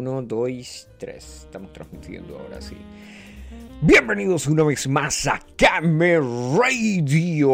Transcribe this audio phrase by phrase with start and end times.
[0.00, 1.44] 1, 2, 3.
[1.44, 2.74] Estamos transmitiendo ahora sí.
[3.82, 7.50] Bienvenidos una vez más a Came Radio.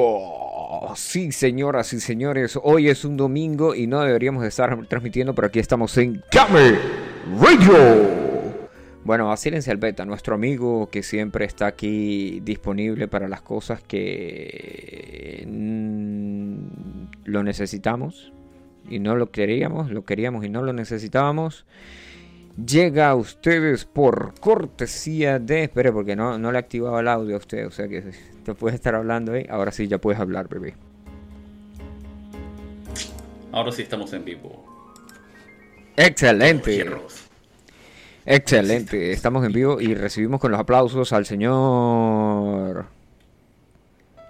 [0.94, 5.58] Sí, señoras y señores, hoy es un domingo y no deberíamos estar transmitiendo, pero aquí
[5.58, 6.78] estamos en Came
[7.40, 7.74] Radio.
[9.02, 15.44] Bueno, vacílense al beta, nuestro amigo que siempre está aquí disponible para las cosas que
[15.48, 16.58] mm,
[17.24, 18.32] lo necesitamos
[18.88, 21.66] y no lo queríamos, lo queríamos y no lo necesitábamos
[22.64, 25.64] llega a ustedes por cortesía de.
[25.64, 28.02] Espere, porque no, no le activado el audio a usted, o sea que
[28.44, 29.46] te puedes estar hablando ahí.
[29.48, 30.74] Ahora sí, ya puedes hablar, bebé.
[33.52, 34.64] Ahora sí estamos en vivo.
[35.96, 36.86] Excelente.
[38.26, 39.12] Excelente.
[39.12, 42.86] Estamos en vivo y recibimos con los aplausos al señor.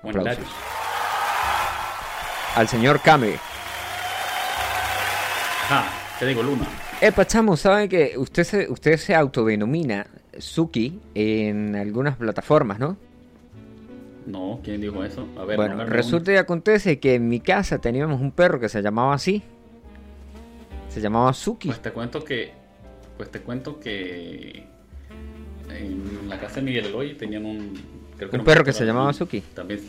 [0.02, 0.46] Aplausos.
[2.54, 3.38] Al señor Kame.
[5.68, 6.66] Ah, te digo Luna.
[7.00, 10.06] Epa, chamo, ¿saben que usted se, usted se autodenomina
[10.38, 12.96] Suki en algunas plataformas, no?
[14.26, 15.28] No, ¿quién dijo eso?
[15.38, 18.80] A ver, bueno, resulta y acontece que en mi casa teníamos un perro que se
[18.80, 19.42] llamaba así.
[20.88, 21.68] Se llamaba Suki.
[21.68, 22.52] Pues te cuento que.
[23.18, 24.64] Pues te cuento que.
[25.68, 27.74] En la casa de Miguel Eloy tenían un.
[28.16, 29.42] Creo que un, perro que se llamaba Suki.
[29.54, 29.80] También.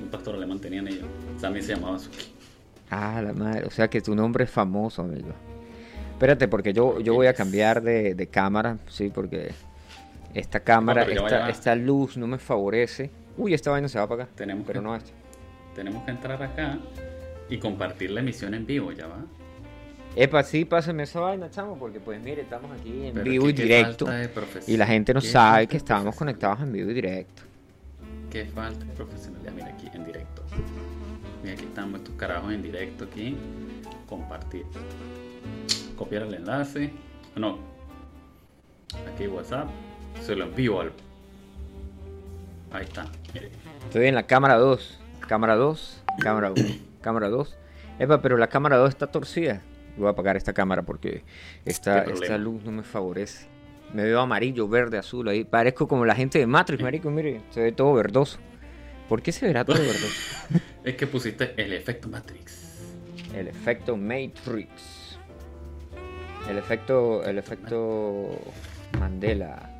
[0.00, 1.06] Un pastor alemán tenían ellos.
[1.40, 2.26] También se llamaba Suki.
[2.90, 3.64] Ah, la madre.
[3.64, 5.34] O sea que tu nombre es famoso, amigo.
[6.20, 9.52] Espérate, porque yo, yo voy a cambiar de, cámara, sí, porque
[10.34, 11.06] esta cámara,
[11.48, 13.08] esta, luz no me favorece.
[13.38, 14.28] Uy, esta vaina se va a apagar.
[14.34, 15.12] Tenemos pero que, no esta.
[15.74, 16.78] Tenemos que entrar acá
[17.48, 19.24] y compartir la emisión en vivo, ¿ya va?
[20.14, 24.06] Epa, sí, pásame esa vaina, chamo, porque pues mire, estamos aquí en vivo y directo.
[24.66, 27.44] Y la gente no sabe que estábamos conectados en vivo y directo.
[28.30, 30.42] Qué falta de profesionalidad, mira aquí en directo.
[31.42, 33.38] Mira, aquí estamos estos carajos en directo aquí.
[34.06, 34.66] Compartir
[36.00, 36.90] copiar el enlace.
[37.36, 37.58] No.
[39.12, 39.68] Aquí WhatsApp.
[40.22, 40.92] Se lo envío al.
[42.72, 43.04] Ahí está.
[43.84, 44.98] Estoy en la cámara 2.
[45.28, 46.02] Cámara 2.
[46.18, 46.64] Cámara 1.
[47.02, 47.56] cámara 2.
[47.98, 49.60] Epa, pero la cámara 2 está torcida.
[49.98, 51.22] Voy a apagar esta cámara porque
[51.66, 53.46] esta, esta luz no me favorece.
[53.92, 55.44] Me veo amarillo, verde, azul ahí.
[55.44, 57.10] Parezco como la gente de Matrix, marico.
[57.10, 58.38] Mire, se ve todo verdoso.
[59.06, 60.48] ¿Por qué se verá todo verdoso?
[60.84, 62.80] es que pusiste el efecto Matrix.
[63.34, 64.99] El efecto Matrix.
[66.50, 68.36] El efecto, el efecto
[68.98, 69.70] Mandela.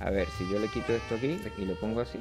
[0.00, 2.18] A ver, si yo le quito esto aquí y lo pongo así.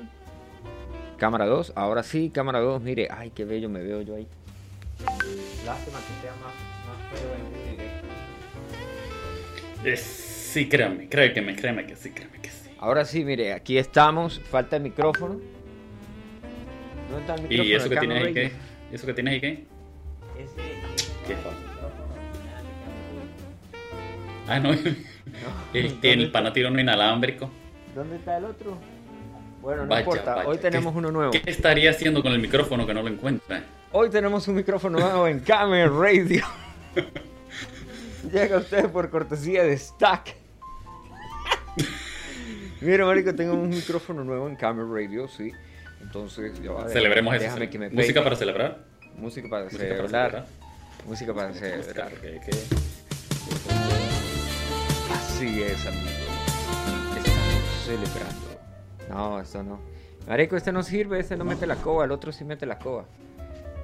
[1.17, 4.27] Cámara 2, ahora sí, cámara 2, mire, ay, qué bello me veo yo ahí.
[5.65, 6.53] Lástima que sea más,
[6.85, 7.49] más feo en
[9.81, 9.97] directo.
[9.97, 12.69] sí, créame, créeme, créeme que sí, créeme que sí.
[12.77, 15.39] Ahora sí, mire, aquí estamos, falta el micrófono.
[17.09, 17.69] ¿Dónde está el micrófono?
[17.69, 18.51] ¿Y eso que tienes ahí qué?
[18.91, 19.65] ¿Eso que tienes ahí qué?
[21.25, 21.72] ¿Qué falta?
[24.47, 24.71] Ah, no.
[25.73, 27.49] El, el panatiro inalámbrico.
[27.95, 28.77] ¿Dónde está el otro?
[29.61, 30.45] Bueno, no importa.
[30.45, 31.31] Hoy tenemos uno nuevo.
[31.31, 33.63] ¿Qué estaría haciendo con el micrófono que no lo encuentra?
[33.91, 36.43] Hoy tenemos un micrófono nuevo en Camera Radio.
[38.31, 40.35] Llega usted por cortesía de Stack.
[42.81, 45.51] Mira, marico, tengo un micrófono nuevo en Camera Radio, sí.
[46.01, 46.89] Entonces, ya va.
[46.89, 47.55] Celebremos eso.
[47.91, 48.83] ¿Música para celebrar?
[49.17, 50.45] Música para celebrar.
[51.07, 52.11] Música para celebrar.
[55.43, 56.07] Así es, amigo.
[57.17, 58.59] Estamos celebrando.
[59.09, 59.77] No, esto no.
[60.25, 63.03] Marico, este no sirve, este no mete la coba, el otro sí mete la coba.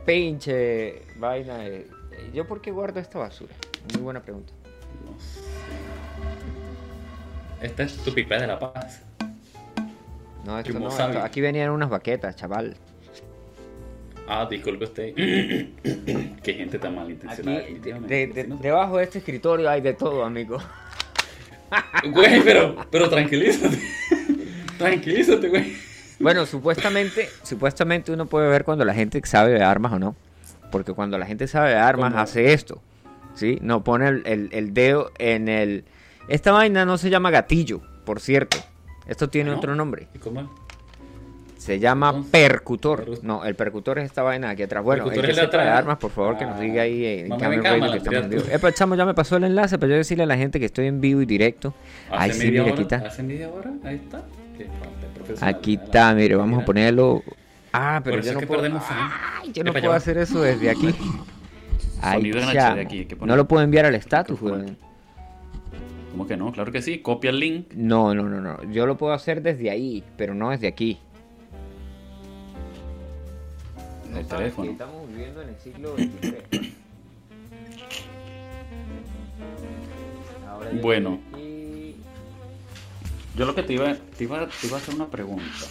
[0.05, 1.57] Pinche vaina.
[2.33, 3.53] ¿Yo por qué guardo esta basura?
[3.93, 4.53] Muy buena pregunta.
[5.05, 5.41] No sé.
[7.61, 9.01] Esta es tu pipa de la paz.
[10.45, 10.89] No, esto no.
[11.21, 12.77] aquí venían unas baquetas, chaval.
[14.29, 15.13] Ah, disculpe usted.
[16.41, 17.63] Qué gente tan malintencionada.
[18.61, 20.57] debajo de este escritorio hay de todo, amigo.
[22.11, 23.77] Güey, pero, pero tranquilízate.
[24.77, 25.75] tranquilízate, güey.
[26.19, 30.15] Bueno, supuestamente, supuestamente uno puede ver cuando la gente sabe de armas o no.
[30.71, 32.81] Porque cuando la gente sabe de armas hace esto.
[33.33, 33.57] ¿Sí?
[33.61, 35.85] No pone el, el, dedo en el...
[36.27, 38.57] Esta vaina no se llama gatillo, por cierto.
[39.07, 40.07] Esto tiene otro nombre.
[40.13, 40.49] ¿Y cómo?
[41.59, 43.21] Se llama percutor.
[43.21, 44.81] No, el percutor es esta vaina aquí atrás.
[44.81, 47.97] Bueno, el que sepa de armas, por favor, que nos diga ahí en cámara que
[47.97, 48.43] estamos en vivo.
[48.49, 50.87] Eh, chamo, ya me pasó el enlace para yo decirle a la gente que estoy
[50.87, 51.73] en vivo y directo.
[52.11, 52.95] Ahí sí, mire, aquí está.
[52.95, 53.73] ¿Hace media hora?
[53.83, 54.23] Ahí está.
[55.45, 57.23] Aquí está, mire, vamos a ponerlo.
[57.73, 58.63] Ah, pero yo no puedo.
[58.63, 60.95] Ay, yo no puedo hacer eso desde aquí.
[62.01, 62.73] Ahí ya.
[63.19, 64.77] No lo puedo enviar al status, güey.
[66.11, 66.53] ¿Cómo que no?
[66.53, 66.99] Claro que sí.
[66.99, 67.73] Copia el link.
[67.73, 68.63] No, no, no, no.
[68.71, 70.99] Yo lo puedo hacer desde ahí, pero no desde aquí.
[74.15, 74.71] El teléfono.
[74.71, 76.73] estamos viviendo en el siglo XXIII.
[80.73, 81.19] yo Bueno.
[81.33, 81.95] aquí.
[83.35, 85.65] Yo lo que te iba, te iba, te iba a hacer una pregunta.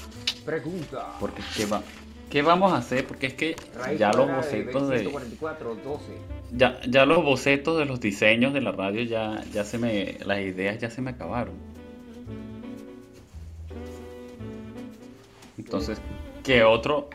[0.44, 1.16] Pregunta.
[1.20, 1.82] Porque ¿qué, va,
[2.30, 3.06] ¿qué vamos a hacer?
[3.06, 5.00] Porque es que Raíz ya los bocetos de...
[5.00, 6.04] 144, 12.
[6.52, 10.16] Ya, ya los bocetos de los diseños de la radio ya, ya se me.
[10.24, 11.54] Las ideas ya se me acabaron.
[15.58, 16.00] Entonces,
[16.42, 17.10] ¿qué otro?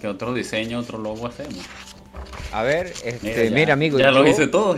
[0.00, 1.64] ¿Qué otro diseño, otro logo hacemos?
[2.52, 3.98] A ver, este, ya- mira, amigo.
[3.98, 4.76] Ya lo hice todo.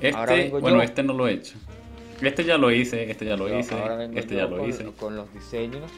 [0.00, 0.82] Este, bueno, yo.
[0.82, 1.54] este no lo he hecho.
[2.20, 4.68] Este ya lo hice, este ya lo yo- hice, ahora vengo este ya lo con,
[4.68, 4.84] hice.
[4.92, 5.90] con los diseños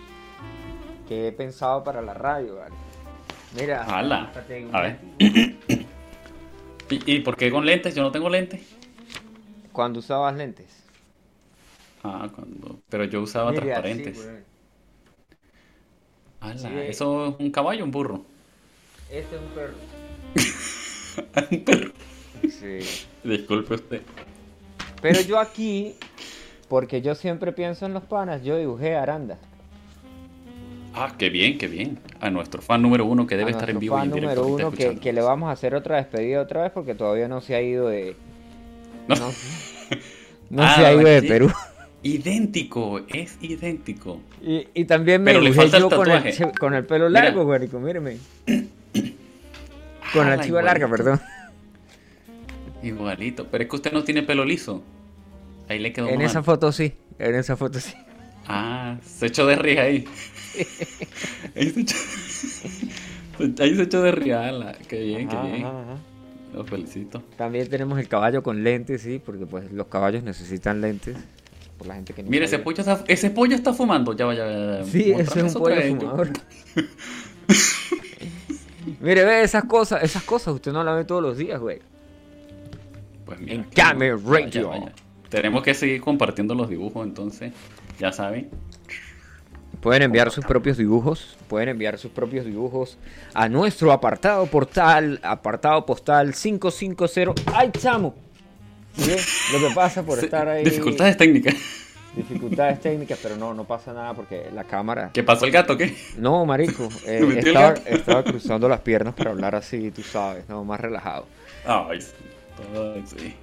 [1.08, 2.74] que he pensado para la radio, ¿vale?
[3.58, 4.98] Mira, fíjate, a ver.
[6.90, 7.94] ¿Y, ¿Y por qué con lentes?
[7.94, 8.62] Yo no tengo lentes.
[9.72, 10.66] Cuando usabas lentes.
[12.02, 12.80] Ah, cuando...
[12.88, 14.18] pero yo usaba Mira, transparentes.
[14.18, 14.28] sí.
[16.44, 16.68] Ala, Sí.
[16.88, 18.22] ¿Eso es un caballo o un burro?
[19.10, 19.74] Este es un perro.
[21.50, 21.92] un perro.
[22.42, 23.06] Sí.
[23.24, 24.02] Disculpe usted.
[25.00, 25.94] Pero yo aquí,
[26.68, 29.38] porque yo siempre pienso en los panas, yo dibujé Aranda.
[30.94, 31.98] Ah, qué bien, qué bien.
[32.20, 34.42] A nuestro fan número uno que debe a estar en vivo y fan en directo.
[34.42, 37.54] número uno que, le vamos a hacer otra despedida otra vez porque todavía no se
[37.54, 38.14] ha ido de...
[39.08, 39.16] No.
[39.16, 39.26] No,
[40.50, 41.26] no Ah, se ha ido de sí.
[41.28, 41.52] Perú.
[42.04, 44.20] Idéntico, es idéntico.
[44.42, 48.18] Y, y también me Pero le el yo con el, con pelo largo, güerico, míreme.
[50.12, 51.20] Con la Ala, chiva larga, perdón.
[52.82, 53.46] Igualito.
[53.50, 54.82] Pero es que usted no tiene pelo liso.
[55.66, 56.26] Ahí le quedó En mal.
[56.26, 57.94] esa foto sí, en esa foto sí.
[58.46, 60.04] Ah, se echó de risa ahí.
[61.56, 61.96] ahí se echó...
[63.62, 65.64] ahí se echó de ala, Qué bien, qué Ajá, bien.
[65.64, 65.96] ajá, ajá.
[66.54, 67.22] Lo felicito.
[67.36, 71.16] También tenemos el caballo con lentes, sí, porque pues los caballos necesitan lentes.
[71.78, 74.12] Por la gente que no Mire, ese pollo está, ese pollo está fumando.
[74.14, 74.44] Ya vaya.
[74.44, 76.30] vaya, Sí, ese es un pollo fumador.
[79.00, 81.80] Mire, ve esas cosas, esas cosas usted no las ve todos los días, güey.
[83.24, 83.66] Pues mira, En.
[83.74, 84.68] Vaya, Radio.
[84.68, 84.92] vaya.
[85.28, 87.52] Tenemos que seguir compartiendo los dibujos, entonces.
[87.98, 88.50] Ya saben.
[89.80, 92.96] Pueden enviar sus propios dibujos, pueden enviar sus propios dibujos
[93.34, 97.42] a nuestro apartado portal, apartado postal 550.
[97.52, 98.14] ¡Ay, chamo!
[98.96, 99.16] ¿Sí?
[99.52, 100.64] Lo que pasa por estar ahí.
[100.64, 101.54] Dificultades técnicas.
[102.16, 105.10] dificultades técnicas, pero no, no pasa nada porque la cámara.
[105.12, 105.76] ¿Qué pasó el gato?
[105.76, 105.94] ¿Qué?
[106.16, 107.82] No, marico, eh, ¿Lo metió el estaba, gato?
[107.88, 111.26] estaba cruzando las piernas para hablar así, tú sabes, no, más relajado.
[111.66, 113.34] Ay, sí.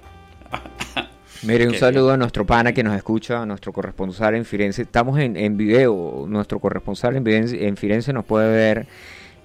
[1.44, 4.82] Mire, un saludo a nuestro pana que nos escucha, a nuestro corresponsal en Firenze.
[4.82, 8.86] Estamos en, en video, nuestro corresponsal en, Firenze- en Firenze nos puede ver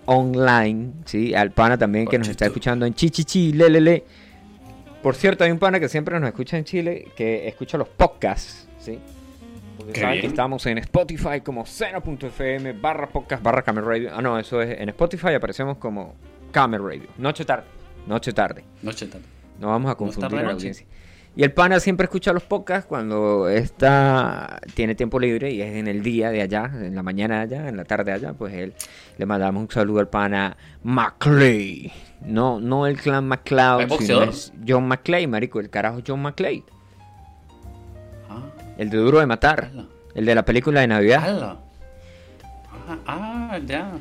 [0.05, 1.33] online, ¿sí?
[1.33, 4.03] Al pana también que nos está escuchando en Chichichi, lelele.
[5.07, 8.67] Por cierto, hay un pana que siempre nos escucha en Chile, que escucha los podcasts,
[8.77, 8.99] ¿sí?
[9.77, 14.11] Porque Qué saben que estamos en Spotify como seno.fm barra podcast barra Camel Radio.
[14.13, 16.13] Ah, no, eso es en Spotify aparecemos como
[16.51, 17.07] Camel Radio.
[17.19, 17.63] Noche tarde,
[18.05, 18.65] noche tarde.
[18.81, 19.23] Noche tarde.
[19.61, 20.85] No vamos a No confundir a la noche.
[21.39, 25.87] Y el pana siempre escucha los podcasts cuando está tiene tiempo libre y es en
[25.87, 28.55] el día de allá, en la mañana de allá, en la tarde de allá, pues
[28.55, 28.73] él
[29.19, 31.91] le mandamos un saludo al pana McClay.
[32.25, 34.29] No, no el clan McCloud, ¿Es sino boxeador?
[34.29, 36.63] es John McClay, marico, el carajo John McClay,
[38.29, 38.41] Ah,
[38.79, 39.85] el de Duro de Matar, ala.
[40.15, 41.23] el de la película de Navidad.
[41.23, 41.57] ala.
[42.89, 43.91] Ah, ah, ya.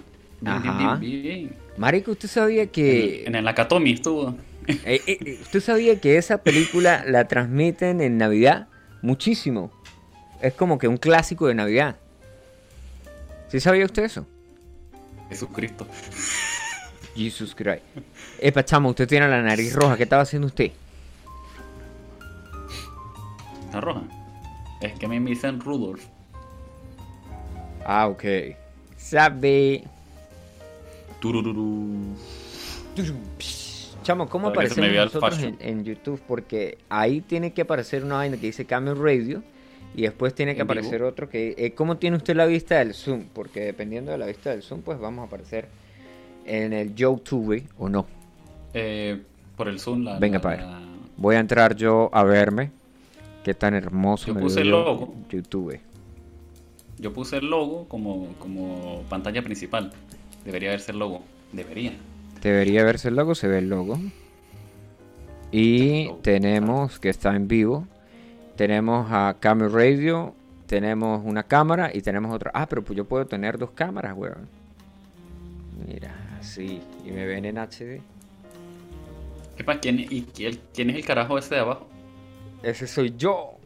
[0.41, 1.57] Bien, bien, bien.
[1.77, 4.35] Marico, ¿usted sabía que En el Nakatomi estuvo.
[4.85, 8.69] Eh, eh, eh, ¿Usted sabía que esa película la transmiten en Navidad?
[9.01, 9.71] Muchísimo.
[10.41, 11.97] Es como que un clásico de Navidad.
[13.49, 14.27] ¿Sí sabía usted eso?
[15.29, 15.87] Jesucristo.
[17.15, 17.83] Jesus Christ.
[18.41, 19.97] Epa, chamo, usted tiene la nariz roja.
[19.97, 20.73] ¿Qué estaba haciendo usted?
[23.73, 24.03] La roja.
[24.81, 26.05] Es que me dicen Rudolf.
[27.85, 28.25] Ah, ok.
[28.97, 29.85] Sabe.
[31.21, 32.17] Turururu.
[34.07, 36.23] Chamo, ¿cómo me aparecemos nosotros en, YouTube?
[36.29, 39.43] Porque ahí tiene que aparecer una vaina que dice Camel Radio
[39.97, 41.57] y después tiene que aparecer otro que...
[41.59, 43.25] eh, ¿Cómo tiene usted la vista del Zoom?
[43.35, 45.67] Porque dependiendo de la vista del Zoom, pues vamos a aparecer
[46.45, 48.07] en el YouTube o no.
[48.75, 49.21] Eh,
[49.57, 50.05] por el Zoom.
[50.05, 50.63] La, Venga, la- padre.
[50.63, 50.83] la-
[51.17, 52.71] Voy a entrar yo a verme.
[53.43, 55.17] Qué tan hermoso Yo me puse el logo.
[55.31, 55.81] YouTube.
[56.99, 59.91] Yo puse el logo como, como pantalla principal.
[60.45, 61.25] Debería verse el logo.
[61.53, 61.93] Debería.
[62.47, 63.99] Debería verse el logo, se ve el logo.
[65.51, 67.89] Y tenemos que está en vivo.
[68.55, 70.33] Tenemos a Camel Radio,
[70.69, 72.53] tenemos una cámara y tenemos otra.
[72.55, 74.49] Ah, pero pues yo puedo tener dos cámaras, weón.
[75.89, 76.81] Mira, así.
[77.05, 78.01] Y me ven en HD.
[79.59, 81.89] Epa, ¿quién, y quién, quién es el carajo ese de abajo?
[82.63, 83.59] Ese soy yo.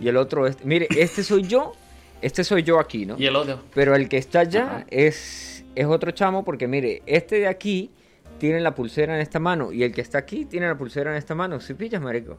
[0.00, 0.64] Y el otro es.
[0.64, 1.74] Mire, este soy yo.
[2.22, 3.16] Este soy yo aquí, ¿no?
[3.18, 3.60] Y el otro.
[3.74, 4.86] Pero el que está allá Ajá.
[4.88, 7.90] es, es otro chamo porque mire, este de aquí
[8.38, 11.16] tiene la pulsera en esta mano y el que está aquí tiene la pulsera en
[11.16, 11.60] esta mano.
[11.60, 12.38] ¿Sí pillas, marico?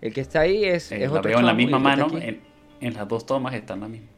[0.00, 2.40] El que está ahí es, Eh, es la otro veo en la misma mano, en,
[2.80, 4.08] en las dos tomas está en la misma.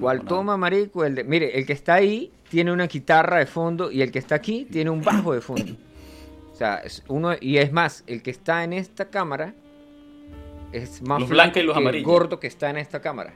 [0.00, 1.04] ¿Cuál toma, marico?
[1.04, 4.18] El de- mire, el que está ahí tiene una guitarra de fondo y el que
[4.18, 5.76] está aquí tiene un bajo de fondo.
[6.52, 9.54] O sea, es uno y es más, el que está en esta cámara
[10.72, 12.04] es más Luz blanca y luz que el amarilla.
[12.06, 13.32] gordo que está en esta cámara.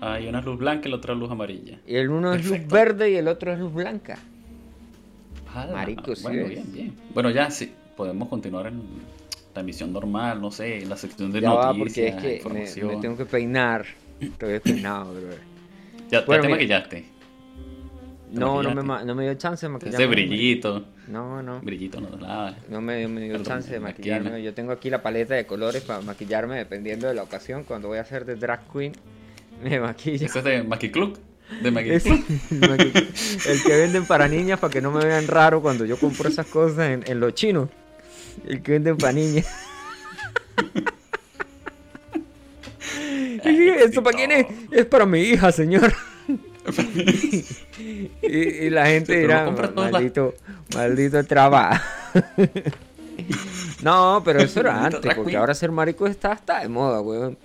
[0.00, 1.78] Hay una luz blanca y la otra luz amarilla.
[1.86, 2.74] Y el uno es luz Perfecto.
[2.74, 4.16] verde y el otro es luz blanca.
[5.72, 6.96] Marico, sí Bueno, bien, bien.
[7.14, 8.82] Bueno, ya sí, podemos continuar en
[9.54, 12.48] la emisión normal, no sé, en la sección de Ya va, noticias, porque es que
[12.48, 12.88] me, información.
[12.88, 13.86] me tengo que peinar.
[14.20, 15.30] Estoy despeinado, bro.
[16.10, 16.48] Ya, te mira.
[16.50, 17.04] maquillaste.
[18.32, 20.04] No, no me, no me dio chance de maquillarme.
[20.04, 20.84] Ese brillito.
[21.08, 21.60] No, no.
[21.60, 22.56] Brillito no nada.
[22.68, 24.40] No me, me dio El chance de maquillarme.
[24.42, 27.64] Yo tengo aquí la paleta de colores para maquillarme dependiendo de la ocasión.
[27.64, 28.92] Cuando voy a hacer de drag queen,
[29.64, 30.26] me maquillo.
[30.26, 31.18] Ese es de Maki Club.
[31.62, 32.94] De Club.
[33.46, 36.46] el que venden para niñas para que no me vean raro cuando yo compro esas
[36.46, 37.68] cosas en, en los chinos.
[38.46, 39.46] El que venden para niñas.
[43.44, 44.46] ¿Esto para quién es?
[44.70, 45.92] Es para mi hija, señor.
[48.22, 50.34] y, y la gente Sí, dirá, maldito,
[50.74, 51.82] maldito trabajo.
[53.82, 57.36] no, pero eso era antes, porque ahora ser marico está, está de moda, weón.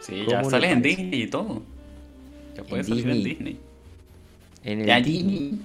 [0.00, 0.82] Sí, ¿Cómo ya no sales en?
[0.82, 1.62] Disney y todo.
[2.64, 3.24] En salir en Disney.
[3.34, 3.60] Disney.
[4.64, 5.38] En el Ya, Disney.
[5.38, 5.60] Disney.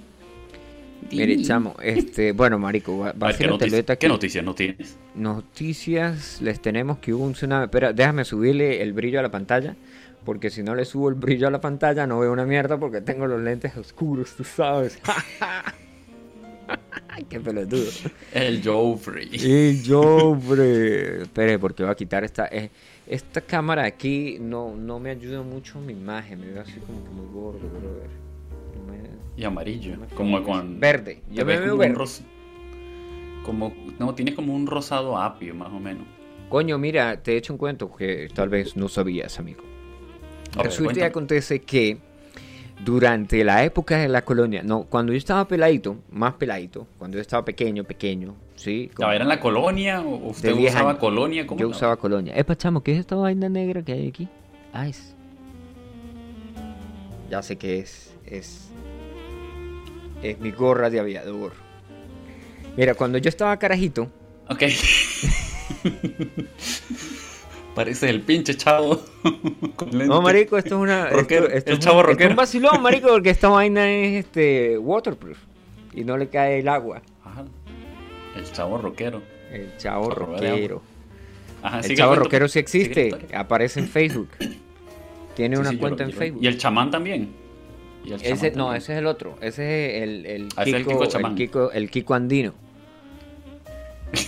[1.10, 4.08] Mire, chamo, este, bueno, marico, va, va A a ver, ¿qué, ser el noticia- ¿Qué
[4.08, 4.96] noticias no tienes?
[5.16, 7.64] Noticias, les tenemos que hubo un tsunami.
[7.64, 9.74] Espera, déjame subirle el brillo a la pantalla.
[10.24, 13.00] Porque si no le subo el brillo a la pantalla, no veo una mierda porque
[13.00, 14.96] tengo los lentes oscuros, tú sabes.
[17.28, 17.90] Qué pelotudo.
[18.32, 19.28] El Joffrey.
[19.32, 21.22] Y yo, hombre.
[21.22, 22.46] Espere, porque voy a quitar esta.
[22.46, 22.70] eh,
[23.06, 26.40] esta cámara aquí no, no me ayuda mucho mi imagen.
[26.40, 28.10] Me veo así como que muy gordo, brother.
[28.76, 29.96] No me- Y amarillo.
[29.96, 30.78] no Como con.
[30.80, 31.22] Verde.
[31.30, 31.94] Yo me veo verde.
[31.94, 32.22] ros-
[33.44, 33.72] Como.
[33.98, 36.04] No, tienes como un rosado apio, más o menos.
[36.48, 39.62] Coño, mira, te he hecho un cuento que tal vez no sabías, amigo.
[40.56, 41.96] Ver, Resulta y acontece que
[42.84, 47.22] durante la época de la colonia, no, cuando yo estaba peladito, más peladito, cuando yo
[47.22, 48.34] estaba pequeño, pequeño,
[48.66, 51.00] ¿Era en la colonia o usted De 10 usaba años.
[51.00, 51.46] colonia?
[51.46, 52.32] ¿Cómo Yo usaba colonia.
[52.36, 54.28] Epa, chamo, ¿qué es esta vaina negra que hay aquí?
[54.72, 55.14] Ah, es...
[57.30, 58.68] Ya sé que es, es...
[60.22, 61.52] Es mi gorra de aviador.
[62.76, 64.08] Mira, cuando yo estaba carajito,
[64.48, 64.62] Ok.
[67.74, 69.00] Parece el pinche chavo.
[69.92, 71.08] No, marico, esto es una.
[71.10, 72.30] Rockero, esto, esto el es chavo un, esto es rockero.
[72.30, 75.38] un vacilón, marico, porque esta vaina es este waterproof
[75.94, 77.02] y no le cae el agua.
[77.24, 77.44] Ajá.
[78.36, 79.22] El chavo rockero.
[79.52, 80.82] El chavo rockero.
[81.62, 84.28] Ajá, El chavo cuento- rockero sí existe, aparece en Facebook.
[85.36, 86.42] Tiene Sí, una sí, cuenta lo- en Facebook.
[86.42, 87.32] Y el chamán también.
[88.04, 88.82] Y el Ese, chamán no, también.
[88.82, 89.36] ese es el otro.
[89.40, 91.34] Ese es el, el, Ah, el chamán.
[91.36, 92.52] Kiko, el Kiko andino.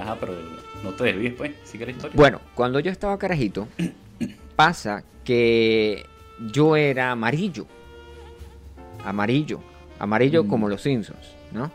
[0.00, 0.34] Ajá, pero
[0.82, 1.52] no te desvíes, pues.
[1.64, 2.16] Sigue la historia.
[2.16, 3.68] Bueno, cuando yo estaba carajito,
[4.56, 6.04] pasa que
[6.52, 7.66] yo era amarillo.
[9.04, 9.60] Amarillo.
[9.98, 10.48] Amarillo Mm.
[10.48, 11.70] como los Simpsons, ¿no?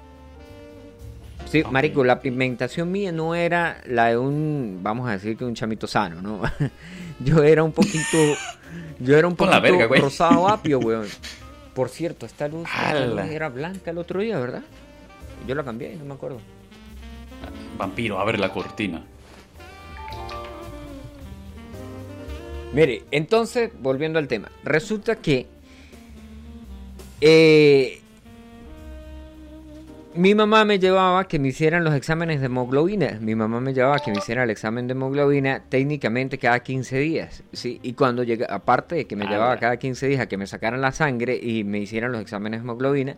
[1.50, 5.56] Sí, marico, la pigmentación mía no era la de un, vamos a decir que un
[5.56, 6.42] chamito sano, ¿no?
[7.20, 8.18] yo era un poquito,
[9.00, 11.08] yo era un poquito verga, rosado apio, weón.
[11.74, 14.64] Por cierto, esta luz, esta luz era blanca el otro día, ¿verdad?
[15.48, 16.40] Yo la cambié, no me acuerdo.
[17.78, 19.06] Vampiro, abre la cortina.
[22.74, 25.46] Mire, entonces, volviendo al tema, resulta que
[27.22, 28.02] eh,
[30.18, 33.18] mi mamá me llevaba a que me hicieran los exámenes de hemoglobina.
[33.22, 36.98] Mi mamá me llevaba a que me hiciera el examen de hemoglobina técnicamente cada 15
[37.00, 37.44] días.
[37.54, 37.80] ¿sí?
[37.84, 40.48] Y cuando llega, aparte de que me Ah, llevaba cada 15 días a que me
[40.48, 43.18] sacaran la sangre y me hicieran los exámenes de hemoglobina,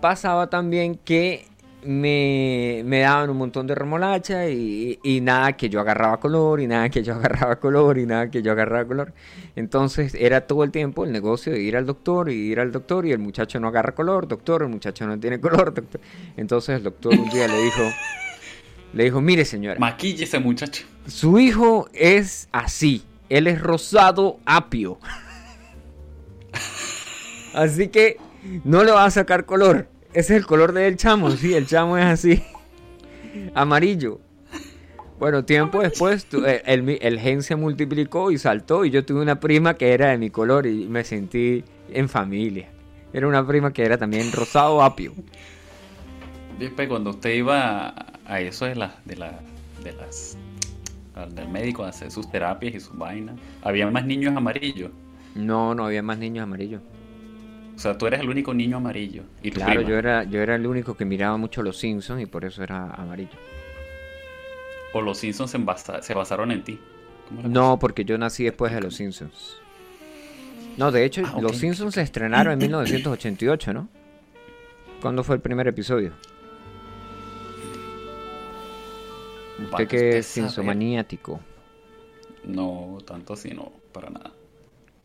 [0.00, 1.46] pasaba también que
[1.84, 6.66] me, me daban un montón de remolacha y, y nada que yo agarraba color y
[6.66, 9.12] nada que yo agarraba color y nada que yo agarraba color.
[9.56, 13.06] Entonces era todo el tiempo el negocio de ir al doctor y ir al doctor
[13.06, 16.00] y el muchacho no agarra color, doctor, el muchacho no tiene color, doctor.
[16.36, 17.82] Entonces el doctor un día le dijo,
[18.92, 20.84] le dijo, mire señora, Maquille ese muchacho.
[21.06, 24.98] su hijo es así, él es rosado apio.
[27.54, 28.16] Así que
[28.64, 29.91] no le va a sacar color.
[30.12, 32.42] Ese es el color del chamo, sí, el chamo es así.
[33.54, 34.20] Amarillo.
[35.18, 39.04] Bueno, tiempo después tu- eh, el, mi- el gen se multiplicó y saltó y yo
[39.04, 42.68] tuve una prima que era de mi color y me sentí en familia.
[43.12, 45.12] Era una prima que era también rosado apio.
[46.58, 47.94] Después, cuando usted iba
[48.26, 49.40] a, eso de, la, de, la,
[49.82, 50.36] de las.
[51.14, 54.90] al del médico a hacer sus terapias y sus vainas, había más niños amarillos.
[55.34, 56.82] No, no había más niños amarillos.
[57.74, 59.22] O sea, tú eres el único niño amarillo.
[59.42, 59.88] Y tu Claro, prima.
[59.90, 62.90] yo era, yo era el único que miraba mucho los Simpsons y por eso era
[62.90, 63.30] amarillo.
[64.94, 66.78] o los Simpsons se, basa- se basaron en ti.
[67.28, 69.56] ¿Cómo es la No, porque yo nací después de Los Simpsons.
[70.76, 71.38] No, de hecho, Ah.
[71.40, 73.88] Los Simpsons se estrenaron en 1988, ¿no?
[75.00, 76.12] ¿Cuándo fue el primer episodio?
[79.64, 80.26] Usted que es.
[80.26, 81.40] Simpsomaniático.
[82.44, 84.32] No, tanto así no, para nada.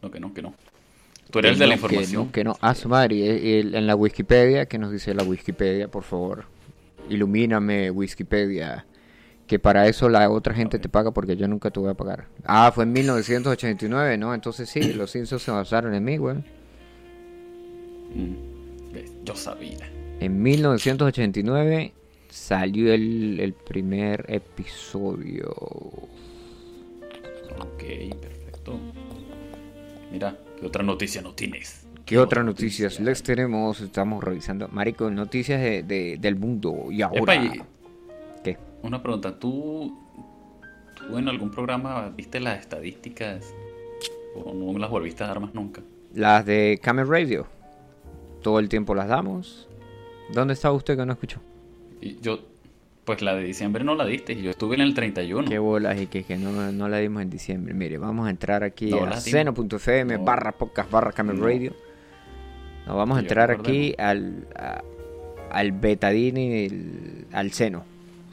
[0.01, 0.53] No, que no, que no.
[1.46, 2.25] El de la No, que información.
[2.25, 2.58] no, que no.
[2.62, 3.15] Ah, su madre.
[3.15, 6.46] y- y En la Wikipedia, ¿qué nos dice la Wikipedia, por favor?
[7.10, 8.86] Ilumíname, Wikipedia.
[9.46, 12.25] Que para eso la otra gente te paga porque yo nunca te voy a pagar.
[12.44, 14.34] Ah, fue en 1989, ¿no?
[14.34, 16.36] Entonces sí, los Simpsons se basaron en mí, güey.
[18.13, 19.89] Mm, Yo sabía.
[20.20, 21.94] En 1989
[22.29, 25.50] salió el, el primer episodio.
[27.60, 27.84] Ok,
[28.22, 28.79] perfecto.
[30.12, 31.85] Mira, ¿qué otra noticia no tienes?
[32.05, 33.81] ¿Qué otras noticias les tenemos?
[33.81, 34.67] Estamos revisando.
[34.69, 36.85] Marico, noticias de, de- del mundo.
[36.91, 37.35] Y ahora.
[37.35, 37.61] Epa, y-
[38.43, 38.57] ¿Qué?
[38.81, 39.97] Una pregunta, ¿tú,
[40.95, 43.53] ¿tú en algún programa viste las estadísticas
[44.35, 45.81] o no las volviste a dar más nunca?
[46.13, 47.45] Las de Camel Radio.
[48.41, 49.67] Todo el tiempo las damos.
[50.33, 51.39] ¿Dónde está usted que no escuchó?
[51.99, 52.39] Y yo,
[53.07, 55.47] pues la de diciembre no la diste, y yo estuve en el 31.
[55.49, 57.73] Qué bolas y que, que no, no la dimos en diciembre.
[57.73, 60.23] Mire, vamos a entrar aquí No a seno.fm No.
[60.25, 61.39] barra podcast barra Camel.
[61.39, 61.73] Radio.
[62.85, 64.83] Nos vamos a entrar aquí al, a-
[65.51, 67.83] al betadine, el- al seno.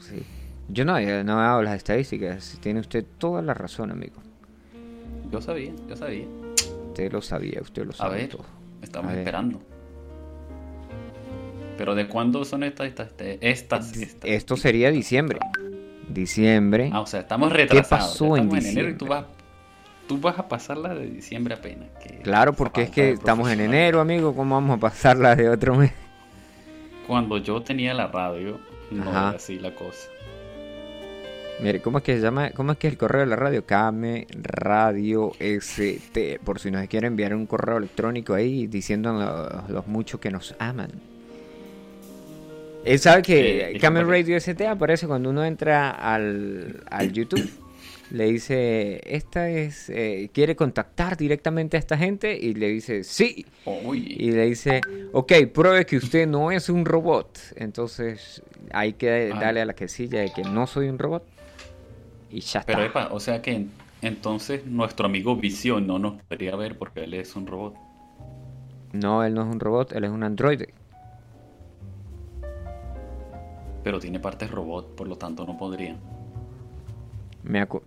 [0.01, 0.21] Sí.
[0.67, 2.57] Yo no, yo no he dado las estadísticas.
[2.61, 4.15] Tiene usted toda la razón, amigo.
[5.31, 6.25] Yo sabía, yo sabía.
[6.87, 8.45] Usted lo sabía, usted lo A sabe ver, todo.
[8.81, 9.19] estamos A ver.
[9.19, 9.61] esperando.
[11.77, 12.87] Pero ¿de cuándo son estas?
[12.87, 14.29] Estas, este, estas, estas?
[14.29, 15.39] Esto sería diciembre.
[16.07, 16.89] Diciembre.
[16.93, 18.09] Ah, o sea, estamos retrasados.
[18.09, 19.09] pasó o sea, en estamos enero y tú diciembre?
[19.09, 19.25] vas,
[20.07, 21.89] tú vas a pasar la de diciembre apenas.
[22.01, 24.35] que Claro, porque es que estamos en enero, amigo.
[24.35, 25.91] ¿Cómo vamos a pasarla de otro mes?
[27.07, 28.59] Cuando yo tenía la radio,
[28.91, 29.29] no Ajá.
[29.29, 30.09] era así la cosa.
[31.61, 32.51] Mire, ¿cómo es que se llama?
[32.51, 33.65] ¿Cómo es que es el correo de la radio?
[33.65, 36.39] Kame Radio ST.
[36.43, 40.53] Por si nos quieren enviar un correo electrónico ahí diciendo los, los muchos que nos
[40.59, 40.91] aman.
[42.85, 47.49] Él sabe que como- Radio ST aparece cuando uno entra al, al YouTube.
[48.11, 53.47] Le dice, esta es, eh, quiere contactar directamente a esta gente y le dice, sí.
[53.93, 57.39] Y le dice, ok, pruebe que usted no es un robot.
[57.55, 59.39] Entonces hay que Ah.
[59.39, 61.23] darle a la quesilla de que no soy un robot.
[62.29, 62.73] Y ya está.
[62.73, 63.71] pero epa, o sea que en-
[64.03, 67.73] entonces nuestro amigo Visión no nos podría ver porque él es un robot.
[68.93, 70.69] No, él no es un robot, él es un androide.
[73.85, 75.95] Pero tiene partes robot, por lo tanto no podría.
[77.43, 77.83] Me, acu-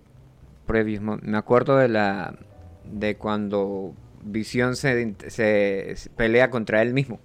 [1.23, 2.35] me acuerdo de la
[2.85, 7.19] de cuando Visión se, se- se pelea contra él mismo.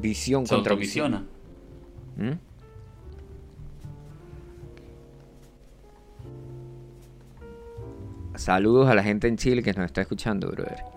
[0.00, 1.28] Visión Se contra Visión.
[2.16, 2.32] ¿Mm?
[8.34, 10.95] Saludos a la gente en Chile que nos está escuchando, brother.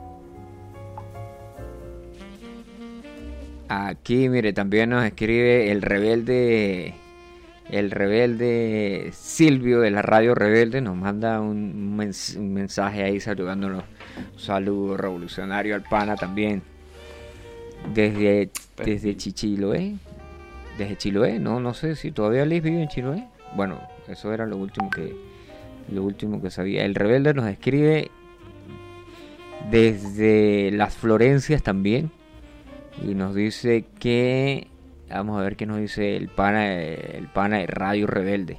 [3.72, 6.96] Aquí, mire, también nos escribe el rebelde,
[7.70, 13.84] el rebelde Silvio de la radio Rebelde, nos manda un, mens- un mensaje ahí saludándonos.
[14.34, 16.64] Un saludo revolucionario al pana también.
[17.94, 18.50] Desde,
[18.84, 19.98] desde Chichiloé.
[20.80, 23.28] Desde Chiloé, no, no sé si todavía Liz vive en Chiloé.
[23.56, 25.16] Bueno, eso era lo último que
[25.94, 26.86] lo último que sabía.
[26.86, 28.10] El rebelde nos escribe
[29.70, 32.12] desde las Florencias también
[33.04, 34.68] y nos dice que
[35.10, 38.58] vamos a ver qué nos dice el pana de- el pana de Radio Rebelde.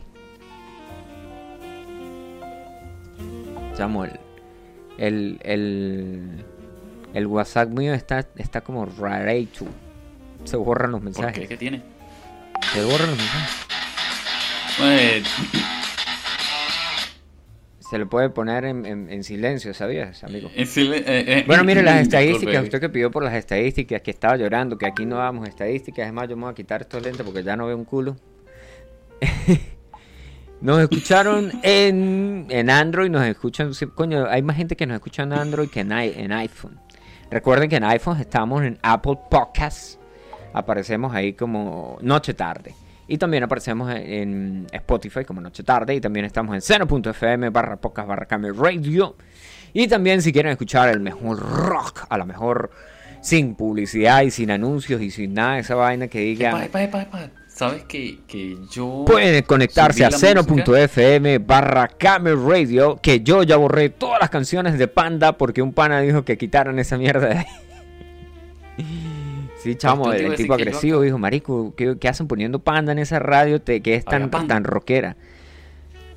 [3.76, 4.12] Samuel,
[4.98, 6.44] el el
[7.14, 9.66] el WhatsApp mío está está como rarecho.
[10.44, 11.20] Se borran los ¿Por qué?
[11.20, 11.48] mensajes.
[11.48, 11.82] ¿Qué tiene?
[12.72, 13.66] Se borran los mensajes.
[14.82, 15.22] Eh,
[17.90, 20.48] Se le puede poner en, en- en silencio, ¿sabías, amigo?
[20.54, 24.36] en eh, eh, Bueno, mire las estadísticas, usted que pidió por las estadísticas, que estaba
[24.36, 27.26] llorando, que aquí no damos estadísticas, es más, yo me voy a quitar estos lentes
[27.26, 28.16] porque ya no veo un culo.
[30.60, 35.32] nos escucharon en, en Android, nos escuchan, coño, hay más gente que nos escucha en
[35.32, 36.78] Android que en, en iPhone.
[37.30, 39.98] Recuerden que en iPhone estamos en Apple Podcasts,
[40.52, 42.74] aparecemos ahí como Noche Tarde.
[43.10, 45.96] Y también aparecemos en- Spotify como Noche Tarde.
[45.96, 49.16] Y también estamos en seno.fm barra podcast barra Camel radio.
[49.72, 52.70] Y también si quieren escuchar el mejor rock, a lo mejor
[53.20, 56.50] sin publicidad y sin anuncios y sin nada de esa vaina que diga...
[56.50, 57.30] Epa, epa, epa, epa.
[57.48, 59.04] ¿Sabes que, que yo...
[59.08, 64.78] Pueden conectarse a la seno.fm barra Camel Radio, que yo ya borré todas las canciones
[64.78, 67.46] de Panda porque un pana dijo que quitaran esa mierda de ahí.
[69.62, 72.98] Sí, chamo, Pues el, tipo yo agresivo dijo, marico, ¿qué, qué hacen poniendo panda en
[72.98, 75.16] esa radio te- que es tan, tan rockera?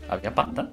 [0.07, 0.71] Había panda.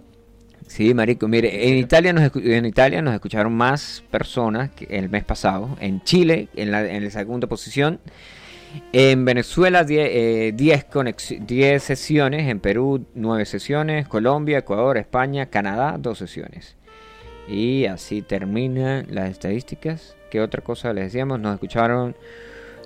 [0.67, 1.79] Sí, marico, mire, en?
[1.79, 5.77] Italia nos en Italia nos escucharon más personas que el mes pasado.
[5.81, 7.99] En Chile, en la, en la segunda posición.
[8.93, 10.55] En Venezuela, 10
[11.41, 12.49] 10 sesiones.
[12.49, 14.07] En Perú, 9 sesiones.
[14.07, 16.77] Colombia, Ecuador, España, Canadá, 2 sesiones.
[17.49, 20.15] Y así terminan las estadísticas.
[20.31, 21.41] ¿Qué otra cosa les decíamos?
[21.41, 22.15] Nos escucharon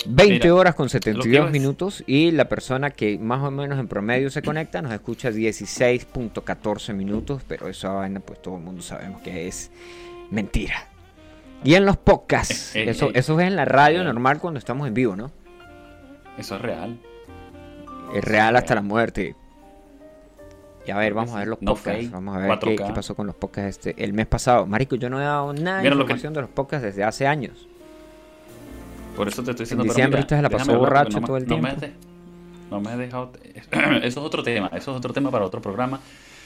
[0.07, 2.05] 20 Mira, horas con lo que 72 iba a decir- minutos.
[2.07, 7.43] Y la persona que más o menos en promedio se conecta nos escucha 16.14 minutos.
[7.47, 9.71] Pero esa vaina, pues todo el mundo sabemos que es
[10.31, 10.89] mentira.
[11.63, 14.59] Y en los podcasts, Eh, eh, eso, eh, eso es en la radio normal cuando
[14.59, 15.31] estamos en vivo, ¿no?
[16.37, 16.99] Eso es real.
[18.15, 19.35] Es real hasta la muerte.
[20.87, 22.01] Y a ver, vamos a ver los No podcasts.
[22.03, 22.87] fake, Vamos a ver qué, 4K.
[22.89, 24.67] qué pasó con los podcasts este, el mes pasado.
[24.67, 27.67] Marico, yo no he dado nada de que- información de los podcasts desde hace años.
[29.17, 29.85] Por eso te estoy diciendo.
[29.85, 31.81] En diciembre usted se la pasó borracho me- todo el no me tiempo.
[31.87, 31.93] de-
[32.71, 33.33] no me has dejado.
[34.03, 34.69] Eso es otro tema.
[34.69, 36.01] Eso es otro tema para otro programa.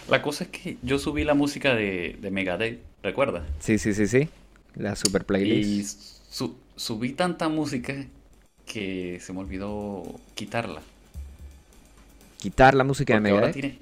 [0.08, 3.42] La cosa es que yo subí la música de, de Megadeth, ¿recuerdas?
[3.60, 4.28] Sí, sí, sí, sí.
[4.74, 6.00] La super Y playlist.
[6.30, 7.94] su- subí tanta música
[8.66, 10.02] que se me olvidó
[10.34, 10.80] quitarla.
[12.38, 13.52] Quitar la música de Porque Megadeth.
[13.54, 13.78] tiene.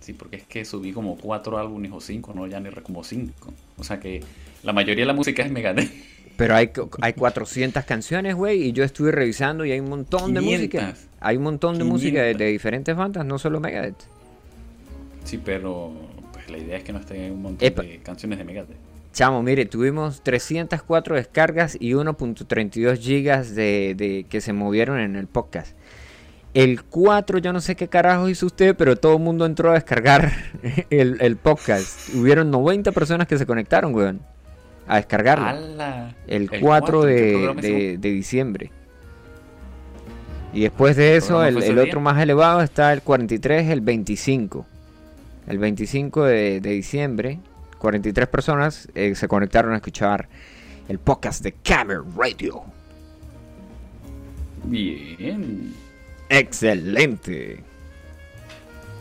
[0.00, 3.52] Sí, porque es que subí como cuatro álbumes o cinco, no, ya ni como cinco.
[3.78, 4.22] O sea que
[4.64, 5.90] la mayoría de la música es Megadeth.
[6.36, 10.40] Pero hay, hay 400 canciones, güey, y yo estuve revisando y hay un montón de
[10.40, 10.78] música.
[10.78, 11.04] 500.
[11.20, 12.38] Hay un montón de música de, 500.
[12.38, 14.02] de diferentes bandas, no solo Megadeth.
[15.24, 15.92] Sí, pero
[16.32, 17.82] pues, la idea es que no estén un montón Epa.
[17.82, 18.76] de canciones de Megadeth.
[19.12, 25.26] Chamo, mire, tuvimos 304 descargas y 1.32 gigas de, de que se movieron en el
[25.26, 25.76] podcast.
[26.54, 29.74] El 4, yo no sé qué carajo hizo usted, pero todo el mundo entró a
[29.74, 30.32] descargar
[30.90, 32.14] el, el podcast.
[32.14, 34.20] Hubieron 90 personas que se conectaron, weón,
[34.92, 35.48] a descargarlo.
[36.26, 38.70] El 4 cuatro, ¿en qué de, diciembre.
[40.52, 44.66] Y después de eso, el, otro más elevado está el 43, el 25.
[45.46, 47.38] El 25 de, de diciembre,
[47.78, 50.28] 43 personas eh, se conectaron a escuchar
[50.88, 52.62] el podcast de Camera Radio.
[54.64, 55.74] Bien.
[56.28, 57.60] Excelente.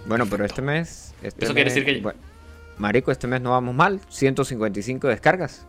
[0.08, 1.14] Bueno, pero este mes...
[1.22, 2.20] este Eso quiere decir que- bueno,
[2.78, 4.00] marico, este mes no vamos mal.
[4.10, 5.68] 155 descargas.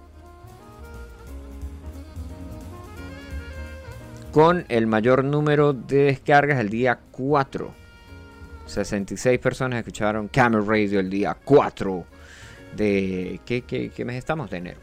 [4.32, 7.74] Con el mayor número de descargas el día 4.
[8.66, 12.04] 66 personas escucharon Camera Radio el día 4
[12.76, 13.40] de...
[13.44, 14.50] ¿Qué, qué, qué mes estamos?
[14.50, 14.80] De enero.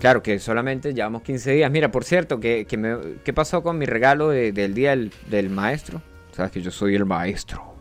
[0.00, 1.70] Claro que solamente llevamos 15 días.
[1.70, 5.10] Mira, por cierto, ¿qué, qué me- qué pasó con mi regalo de- del día del,
[5.30, 6.02] del maestro?
[6.32, 7.74] Sabes que yo soy el maestro.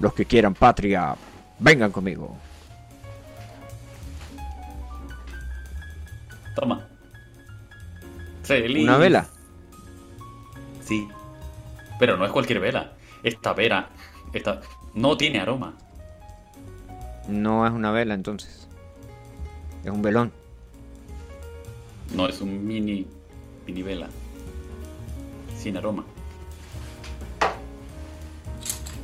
[0.00, 1.14] Los que quieran patria,
[1.58, 2.36] vengan conmigo.
[6.54, 6.86] Toma.
[8.42, 8.82] Feliz.
[8.84, 9.26] ¿Una vela?
[10.88, 11.06] Sí.
[11.98, 12.94] Pero no es cualquier vela.
[13.22, 13.90] Esta vela
[14.32, 14.60] esta,
[14.94, 15.74] no tiene aroma.
[17.28, 18.68] No es una vela entonces.
[19.84, 20.32] Es un velón.
[22.14, 23.06] No es un mini,
[23.66, 24.08] mini vela.
[25.56, 26.04] Sin aroma.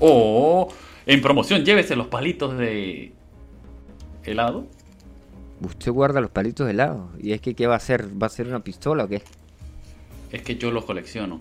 [0.00, 0.68] O
[1.06, 3.12] en promoción, llévese los palitos de
[4.24, 4.66] helado.
[5.60, 7.10] Usted guarda los palitos de helado.
[7.20, 8.10] ¿Y es que qué va a hacer?
[8.20, 9.22] ¿Va a ser una pistola o qué?
[10.32, 11.40] Es que yo los colecciono.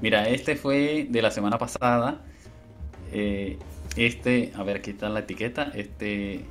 [0.00, 2.20] Mira, este fue de la semana pasada.
[3.12, 3.58] Eh,
[3.96, 5.72] este, a ver, aquí está la etiqueta.
[5.74, 6.42] Este,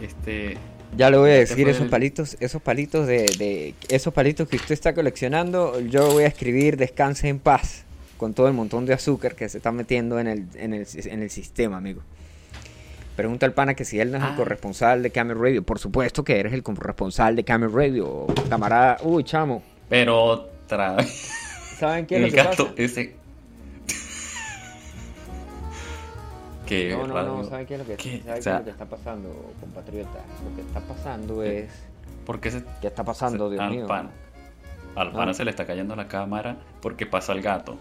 [0.00, 0.56] este,
[0.96, 4.48] Ya le voy a Este decir esos el- palitos, esos palitos de, de- esos palitos
[4.48, 7.84] que usted está coleccionando, yo voy a escribir descanse en paz
[8.16, 11.22] con todo el montón de azúcar que se está metiendo en el, en el, en
[11.22, 12.02] el sistema, amigo.
[13.16, 14.36] Pregunta al pana que si él no es el Ah.
[14.36, 15.62] corresponsal de Camel Radio.
[15.62, 18.98] Por supuesto que eres el corresponsal de Camel Radio, camarada.
[19.02, 19.62] Uy, chamo.
[19.88, 21.30] pero otra vez.
[21.88, 22.82] ¿Saben qué es El lo que gato pasa?
[22.82, 23.16] ese.
[26.66, 28.22] que No, no, no, ¿saben qué es lo que, ¿Qué?
[28.24, 30.20] ¿saben qué es lo que está pasando, compatriota?
[30.48, 31.60] Lo que está pasando ¿Qué?
[31.64, 31.70] es...
[32.24, 33.86] ¿Por qué se, ¿Qué está pasando, Dios al mío?
[33.86, 34.10] pana?
[34.96, 35.34] Al pana Ah.
[35.34, 37.76] se le está cayendo la cámara porque pasa el gato.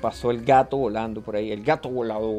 [0.00, 2.32] Pasó el gato volando por ahí, el gato volador.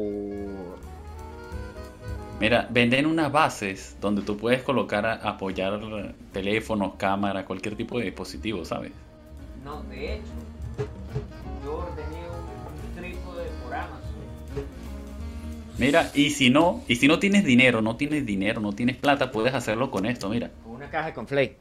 [2.40, 5.78] Mira, venden unas bases donde tú puedes colocar, a- apoyar
[6.32, 8.90] teléfonos, cámara, cualquier tipo de dispositivo, ¿sabes?
[9.64, 10.24] No, de hecho,
[11.64, 14.14] yo ordené un, trípode por Amazon.
[15.78, 19.30] Mira, y si no, y si no tienes dinero, no tienes dinero, no tienes plata,
[19.30, 20.50] puedes hacerlo con esto, mira.
[20.62, 21.56] Con una caja con flake.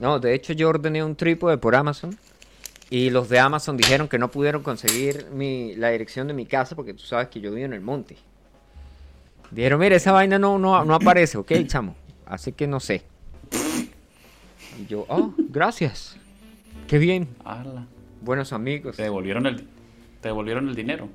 [0.00, 2.16] No, de hecho yo ordené un trípode por Amazon.
[2.90, 6.74] Y los de Amazon dijeron que no pudieron conseguir mi, la dirección de mi casa
[6.74, 8.16] porque tú sabes que yo vivo en el monte.
[9.50, 11.94] Dijeron, mira, esa vaina no, no, no aparece, ok, chamo.
[12.24, 13.02] Así que no sé.
[14.78, 16.16] Y yo, oh, gracias.
[16.88, 17.28] Qué bien.
[17.44, 17.86] Ala.
[18.22, 18.96] Buenos amigos.
[18.96, 19.68] Te devolvieron el,
[20.20, 21.08] te devolvieron el dinero.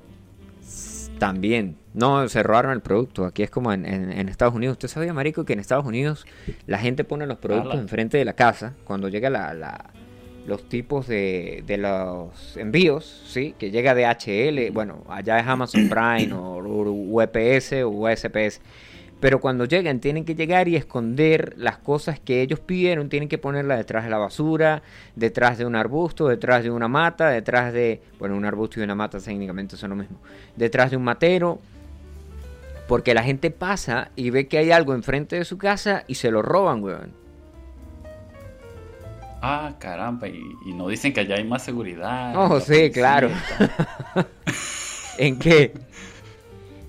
[1.18, 1.76] También.
[1.92, 3.24] No, se robaron el producto.
[3.26, 4.72] Aquí es como en, en- en Estados Unidos.
[4.74, 6.26] ¿Usted sabía, Marico, que en Estados Unidos
[6.66, 7.82] la gente pone los productos Ala.
[7.82, 9.90] enfrente de la casa cuando llega la, la-
[10.46, 13.54] los tipos de, de los envíos, ¿sí?
[13.58, 16.90] Que llega de HL, bueno, allá es Amazon Prime o, o
[17.22, 18.60] UPS o USPS.
[19.20, 23.38] Pero cuando llegan tienen que llegar y esconder las cosas que ellos pidieron, tienen que
[23.38, 24.82] ponerlas detrás de la basura,
[25.16, 28.94] detrás de un arbusto, detrás de una mata, detrás de, bueno, un arbusto y una
[28.94, 30.18] mata técnicamente son lo mismo,
[30.56, 31.58] detrás de un matero,
[32.86, 36.30] porque la gente pasa y ve que hay algo enfrente de su casa y se
[36.30, 37.24] lo roban, weón.
[39.46, 40.26] Ah, caramba.
[40.26, 42.32] Y, y no dicen que allá hay más seguridad.
[42.34, 43.30] Oh, sí, policía claro.
[45.18, 45.74] ¿En qué?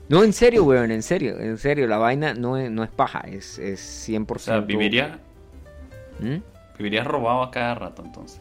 [0.07, 3.21] No, en serio, weón, en serio, en serio, la vaina no es, no es paja,
[3.21, 4.35] es, es 100%.
[4.35, 5.19] O sea, viviría,
[6.19, 6.37] ¿Mm?
[6.77, 8.39] vivirías robado a cada rato entonces.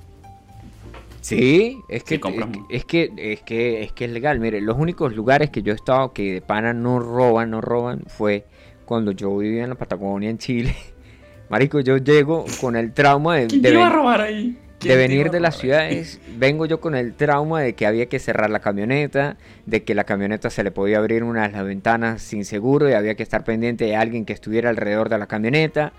[1.23, 2.21] Sí, es que, Sí,
[2.69, 4.39] es, que- es que es que es que es legal.
[4.41, 8.03] Mire, los únicos lugares que yo he estado que de pana no roban, no roban,
[8.07, 8.45] fue
[8.85, 10.75] cuando yo vivía en la Patagonia, en Chile.
[11.49, 14.59] Marico, yo llego con el trauma de, ¿Quién de te iba a robar ahí?
[14.85, 16.21] De ¿Quién te venir de las ciudades.
[16.37, 20.05] Vengo yo con el trauma de que había que cerrar la camioneta, de que la
[20.05, 23.45] camioneta se le podía abrir una de las ventanas sin seguro y había que estar
[23.45, 25.93] pendiente de alguien que estuviera alrededor de la camioneta,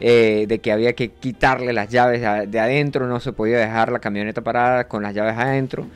[0.00, 3.90] eh, de que había que quitarle las llaves de, de adentro, no se podía dejar
[3.90, 5.86] la camioneta parada con las llaves adentro,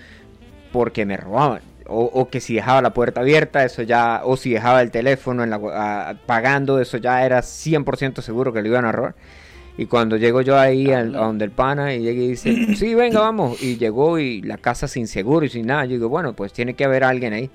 [0.72, 1.60] porque me robaban.
[1.92, 5.42] O, o que si dejaba la puerta abierta, eso ya, o si dejaba el teléfono
[5.42, 9.14] en la, a- pagando, eso ya era 100% seguro que lo iban a robar.
[9.80, 12.94] Y cuando llego yo ahí al- a donde el pana y llega y dice, sí,
[12.94, 13.62] venga, vamos.
[13.62, 15.86] Y llegó y la casa sin seguro y sin nada.
[15.86, 17.48] Yo digo, bueno, pues tiene que haber alguien ahí.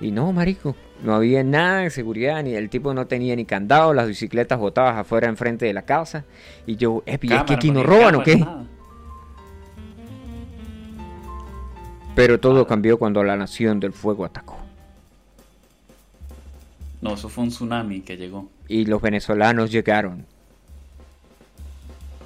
[0.00, 3.92] Y no, marico, no había nada de seguridad, ni el tipo no tenía ni candado,
[3.92, 6.24] las bicicletas botadas afuera enfrente de la casa.
[6.64, 8.36] Y yo, "Epi, ¿es que Cámara, aquí no roban o qué?
[8.36, 8.64] nada.
[12.14, 14.56] Pero todo cambió cuando la nación del fuego atacó.
[17.02, 18.48] No, eso fue un tsunami que llegó.
[18.68, 20.24] Y los venezolanos llegaron.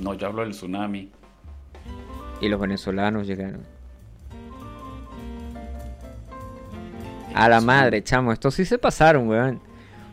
[0.00, 1.10] No, yo hablo del tsunami.
[2.40, 3.62] Y los venezolanos llegaron.
[7.34, 9.60] A la madre, chamo, estos sí se pasaron, weón.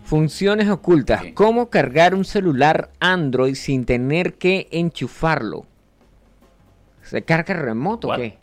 [0.04, 1.22] Funciones ocultas.
[1.22, 1.34] Sí.
[1.34, 5.66] ¿Cómo cargar un celular Android sin tener que enchufarlo?
[7.02, 8.38] ¿Se carga remoto o qué?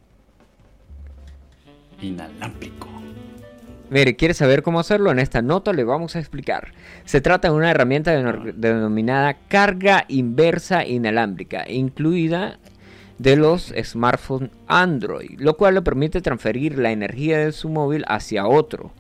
[2.01, 2.89] Inalámbrico.
[3.93, 5.11] Mire, ¿quiere saber cómo hacerlo?
[5.11, 6.73] En esta nota le vamos a explicar.
[7.05, 8.13] Se trata de una herramienta
[8.55, 12.59] denominada carga inversa inalámbrica, incluida
[13.19, 18.47] de los smartphones Android, lo cual le permite transferir la energía de su móvil hacia
[18.47, 18.93] otro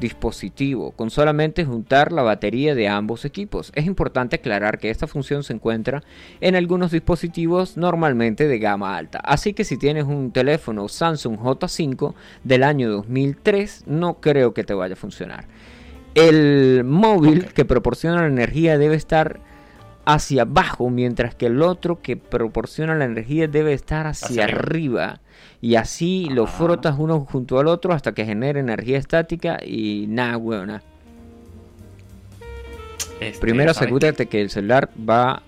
[0.00, 3.72] dispositivo con solamente juntar la batería de ambos equipos.
[3.74, 6.02] Es importante aclarar que esta función se encuentra
[6.40, 9.18] en algunos dispositivos normalmente de gama alta.
[9.18, 14.74] Así que si tienes un teléfono Samsung J5 del año 2003, no creo que te
[14.74, 15.46] vaya a funcionar.
[16.14, 19.40] El móvil que proporciona la energía debe estar
[20.04, 25.04] hacia abajo, mientras que el otro que proporciona la energía debe estar hacia, Hacia arriba.
[25.04, 25.20] arriba.
[25.60, 26.48] Y así lo Ah.
[26.48, 30.82] frotas uno junto al otro hasta que genere energía estática y nada, weona.
[33.20, 35.42] Este, Primero ¿sabes asegúrate que el celular va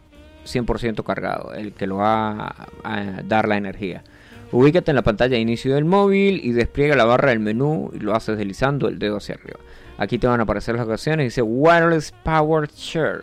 [0.45, 4.05] 100% cargado, el que lo va a, a dar la energía.
[4.53, 7.99] Ubícate en la pantalla de inicio del móvil y despliega la barra del menú y
[7.99, 9.59] lo haces deslizando el dedo hacia arriba.
[9.99, 11.27] Aquí te van a aparecer las opciones.
[11.27, 13.23] Dice Wireless Power Share,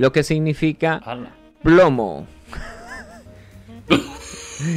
[0.00, 1.00] lo que significa?
[1.04, 1.30] Ala.
[1.62, 2.26] plomo.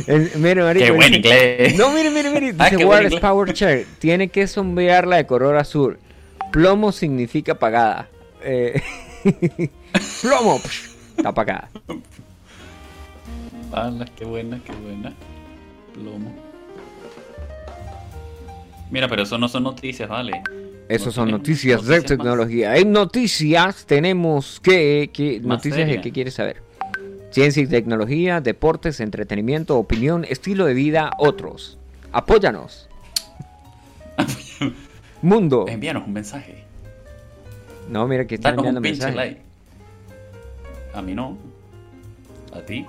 [0.07, 1.77] El- mire, marico, Qué buen inglés.
[1.77, 2.55] No, mire, mire, mire.
[2.59, 3.19] Ah, Dice buen Wireless.
[3.21, 3.85] Power Share.
[3.99, 5.97] Tiene que sombrearla de color azul.
[6.51, 8.09] Plomo significa apagada.
[8.43, 8.81] Eh,
[10.21, 10.59] plomo.
[10.59, 11.69] psh, Está apagada.
[13.71, 15.13] Ala, qué buena, qué buena.
[15.93, 16.33] Plomo.
[18.91, 20.41] Mira, pero eso no son noticias, vale.
[20.89, 22.05] Esas son noticias de más.
[22.05, 22.75] tecnología.
[22.77, 25.09] En noticias tenemos que...
[25.13, 26.61] que noticias de qué quieres saber.
[27.31, 31.79] Ciencia y tecnología, deportes, entretenimiento, opinión, estilo de vida, otros.
[32.11, 32.89] Apóyanos.
[35.21, 35.65] Mundo.
[35.67, 36.63] Envíanos un mensaje.
[37.89, 39.15] No, mira que están enviando un mensajes.
[39.15, 39.41] like.
[40.93, 41.37] A mí no.
[42.53, 42.85] A ti.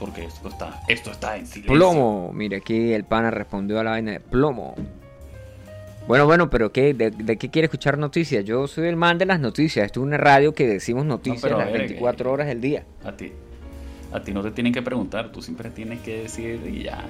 [0.00, 1.72] Porque esto está, esto está en silencio.
[1.72, 2.32] Plomo.
[2.34, 4.74] Mira, aquí el pana respondió a la vaina de plomo.
[6.06, 6.94] Bueno, bueno, pero ¿qué?
[6.94, 8.44] ¿De, de qué quiere escuchar noticias?
[8.44, 9.86] Yo soy el man de las noticias.
[9.86, 12.84] Esto es una radio que decimos noticias las ver, 24 que- horas del día.
[13.04, 13.32] A ti.
[14.12, 17.04] A ti no te tienen que preguntar, tú siempre tienes que decir y ya.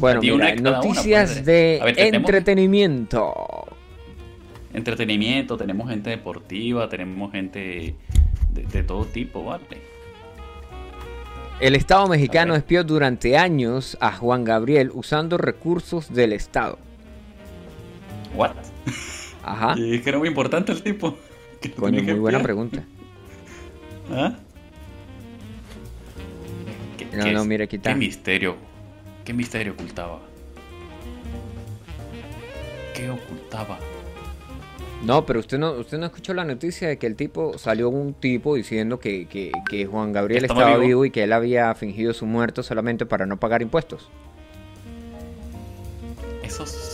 [0.00, 1.44] Bueno, mira, una, noticias pues.
[1.44, 3.34] de tenemos- entretenimiento.
[4.74, 7.94] Entretenimiento, tenemos gente deportiva, tenemos gente
[8.52, 9.62] de, de todo tipo, ¿vale?
[11.60, 16.78] El Estado mexicano espió durante años a Juan Gabriel usando recursos del Estado.
[18.34, 18.52] What?
[19.42, 19.74] Ajá.
[19.78, 21.16] Y es que era muy importante el tipo.
[21.60, 22.84] que Coño, muy buena pregunta.
[24.10, 24.34] ¿Ah?
[26.96, 27.90] ¿Qué- No, qué no, mira, aquí está.
[27.92, 28.56] ¿Qué misterio?
[29.24, 30.20] ¿Qué misterio ocultaba?
[32.94, 33.78] ¿Qué ocultaba?
[35.04, 38.14] No, pero usted no, usted no escuchó la noticia de que el tipo salió un
[38.14, 40.88] tipo diciendo que, que- que Juan Gabriel Estaba estaba vivo.
[40.88, 44.10] vivo y que él había fingido su muerte solamente para no pagar impuestos.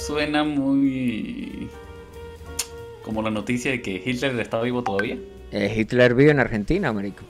[0.07, 1.69] Suena muy...
[3.03, 5.19] Como la noticia de que Hitler estaba vivo todavía.
[5.53, 7.23] Eh, Hitler vive en Argentina, marico.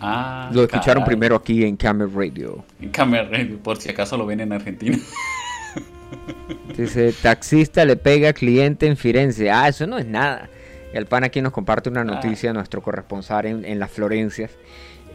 [0.00, 1.06] Ah, Lo escucharon caray.
[1.16, 2.64] primero aquí en Camel Radio.
[2.80, 4.98] En Camera Radio, por si acaso lo ven en Argentina.
[6.76, 9.50] Dice, taxista le pega cliente en Firenze.
[9.50, 10.48] Ah, eso no es nada.
[10.92, 12.04] El pan aquí nos comparte una Ah.
[12.04, 14.50] noticia, nuestro corresponsal en, en las Florencias.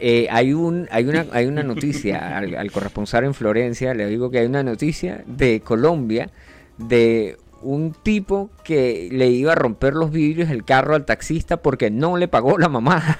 [0.00, 4.30] Eh, hay, un, hay, una, hay una noticia al, al corresponsal en Florencia, le digo
[4.30, 6.30] que hay una noticia de Colombia
[6.78, 11.90] de un tipo que le iba a romper los vidrios del carro al taxista porque
[11.90, 13.18] no le pagó la mamá.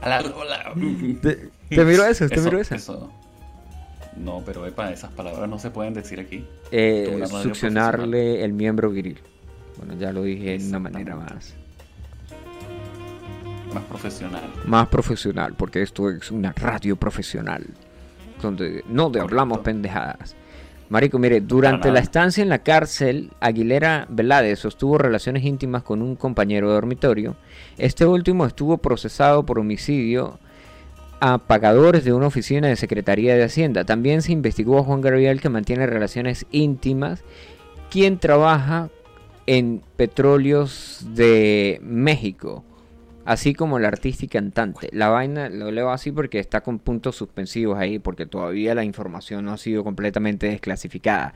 [0.00, 0.72] A la- la-
[1.20, 2.28] ¿Te, te miró eso?
[2.28, 2.74] ¿Te miró eso?
[2.76, 3.12] eso-
[4.16, 6.46] No, pero epa, esas palabras no se pueden decir aquí.
[6.70, 9.18] Eh, succionarle el miembro viril.
[9.76, 11.54] Bueno, ya lo dije de una manera más,
[13.72, 14.42] Más profesional.
[14.66, 17.64] más profesional, porque esto es una radio profesional,
[18.42, 20.34] donde no de hablamos pendejadas.
[20.88, 26.16] Marico, mire, durante la estancia en la cárcel, Aguilera Velázquez sostuvo relaciones íntimas con un
[26.16, 27.36] compañero de dormitorio.
[27.78, 30.40] Este último estuvo procesado por homicidio
[31.20, 33.84] a pagadores de una oficina de Secretaría de Hacienda.
[33.84, 37.22] También se investigó a Juan Gabriel que mantiene relaciones íntimas,
[37.88, 38.88] quien trabaja
[39.46, 42.64] en Petróleos de México,
[43.30, 44.88] así como el artista y cantante.
[44.90, 49.44] La vaina lo leo así porque está con puntos suspensivos ahí, porque todavía la información
[49.44, 51.34] no ha sido completamente desclasificada.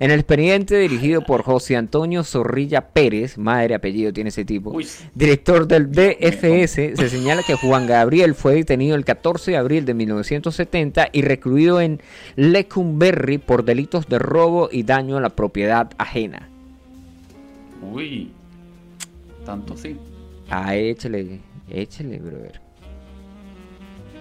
[0.00, 4.88] En el expediente dirigido por José Antonio Zorrilla Pérez, madre apellido tiene ese tipo, Uy,
[5.14, 9.94] director del DFS, se señala que Juan Gabriel fue detenido el 14 de abril de
[9.94, 12.00] 1970 y recluido en
[12.34, 16.48] Lecumberri por delitos de robo y daño a la propiedad ajena.
[17.80, 18.32] uy.
[19.44, 19.96] Tanto sí.
[20.50, 22.60] Ah, échale, échale, brother.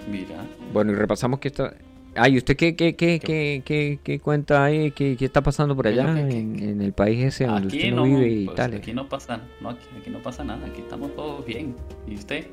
[0.09, 0.45] Mira.
[0.73, 1.73] Bueno, y repasamos que está...
[2.17, 4.91] Ah, ¿y usted qué, qué, qué, qué, qué, qué cuenta ahí?
[4.91, 7.67] ¿Qué, qué está pasando por ¿Qué allá que- en, qué- en el país ese donde
[7.67, 8.73] usted no, vive y pues, tal?
[8.75, 11.75] aquí no pasa, no, aquí, aquí no pasa nada, aquí estamos todos bien.
[12.07, 12.47] ¿Y usted?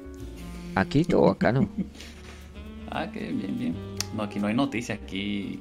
[0.74, 1.68] Aquí todo acá, ¿no?
[2.94, 3.74] Ah, que bien, bien.
[4.14, 5.60] No, aquí no hay noticias, aquí,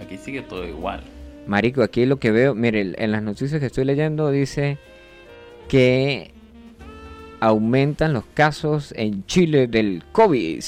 [0.00, 1.02] aquí sigue todo igual.
[1.46, 4.78] Marico, aquí lo que veo, mire, en las noticias que estoy leyendo dice
[5.68, 6.32] que
[7.44, 10.62] aumentan los casos en Chile del COVID.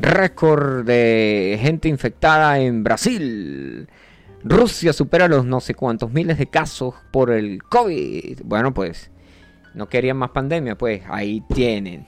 [0.00, 3.88] Récord de gente infectada en Brasil.
[4.44, 8.42] Rusia supera los no sé cuántos miles de casos por el COVID.
[8.44, 9.10] Bueno, pues
[9.74, 12.06] no querían más pandemia, pues ahí tienen.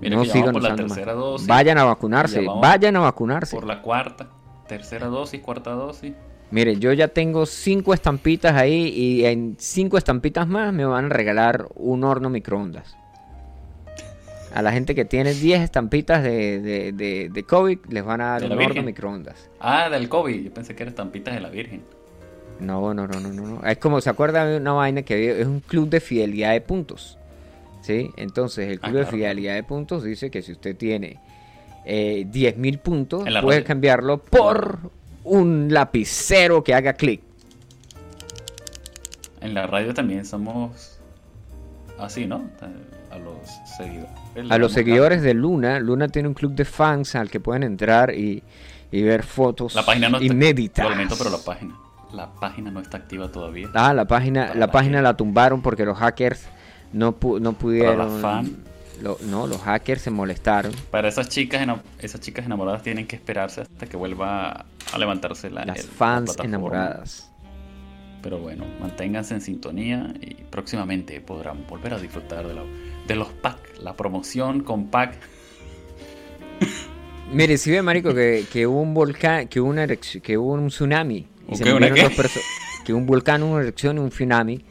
[0.00, 3.56] Mira no sigan por la tercera dosis, Vayan a vacunarse, vayan a vacunarse.
[3.56, 4.28] por la cuarta,
[4.66, 6.12] tercera dosis, cuarta dosis.
[6.52, 11.08] Mire, yo ya tengo cinco estampitas ahí y en cinco estampitas más me van a
[11.08, 12.94] regalar un horno microondas.
[14.54, 18.26] A la gente que tiene 10 estampitas de, de, de- de COVID les van a
[18.32, 18.84] dar ¿De un horno Virgen?
[18.84, 19.48] microondas.
[19.60, 21.82] Ah, del COVID, yo pensé que eran estampitas de la Virgen.
[22.60, 23.64] No, no, no, no, no.
[23.66, 25.32] Es como, ¿se acuerda de una vaina que había?
[25.32, 27.18] es un club de fidelidad de puntos?
[27.80, 28.10] ¿Sí?
[28.18, 31.18] Entonces, el Ah, club de fidelidad de puntos dice que si usted tiene
[31.86, 34.90] eh, 10.000 puntos, puede cambiarlo por
[35.24, 37.20] un lapicero que haga clic.
[39.40, 40.98] En la radio también somos
[41.98, 42.44] así, ¿no?
[43.10, 43.36] A los
[43.76, 44.10] seguidores.
[44.50, 48.14] A los seguidores de Luna, Luna tiene un club de fans al que pueden entrar
[48.14, 48.42] y,
[48.90, 50.88] y ver fotos La página no está inéditas.
[50.88, 51.74] Lamento, pero la página.
[52.12, 53.68] La página no está activa todavía.
[53.74, 55.02] Ah, la página, la la página gente.
[55.02, 56.44] la tumbaron porque los hackers
[56.92, 58.20] no, pu- no pudieron.
[58.20, 58.56] fan.
[59.02, 60.72] lo- no, los hackers se molestaron.
[60.90, 61.66] Para esas chicas,
[61.98, 66.36] esas chicas enamoradas tienen que esperarse hasta que vuelva a levantarse la, Las el- fans
[66.42, 67.28] enamoradas.
[68.22, 72.62] Pero bueno, manténganse en sintonía y próximamente podrán volver a disfrutar de, la-
[73.06, 75.18] de los packs, la promoción con pack.
[77.32, 80.52] Mire, si ve, marico, que, que hubo un volcán, que hubo una erección, que hubo
[80.52, 81.26] un tsunami.
[81.48, 82.02] Y ¿O se murieron qué?
[82.04, 82.48] dos personas.
[82.84, 84.64] Que un volcán, una erección y un tsunami.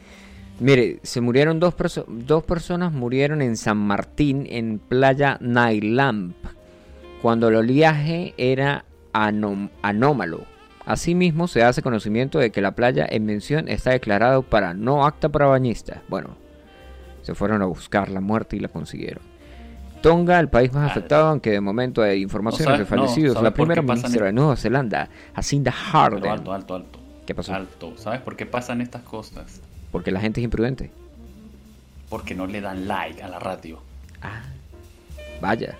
[0.60, 6.36] Mire, se murieron dos, perso- dos personas, murieron en San Martín, en Playa Nailamp,
[7.20, 10.44] cuando el oleaje era anómalo.
[10.84, 15.28] Asimismo, se hace conocimiento de que la playa en mención está declarado para no apta
[15.28, 16.00] para bañistas.
[16.08, 16.30] Bueno,
[17.22, 19.22] se fueron a buscar la muerte y la consiguieron.
[20.02, 23.34] Tonga, el país más Ah, afectado, aunque de momento hay informaciones de no, fallecidos.
[23.34, 26.28] ¿sabes la primera ministra de Nueva Zelanda, Jacinda Pero Ardern.
[26.28, 26.98] alto, alto, alto.
[27.24, 27.54] ¿Qué pasó?
[27.54, 27.92] Alto.
[27.96, 29.60] ¿Sabes por qué pasan estas cosas?
[29.92, 30.90] Porque la gente es imprudente.
[32.08, 33.78] Porque no le dan like a la radio.
[34.20, 34.42] Ah,
[35.40, 35.76] vaya.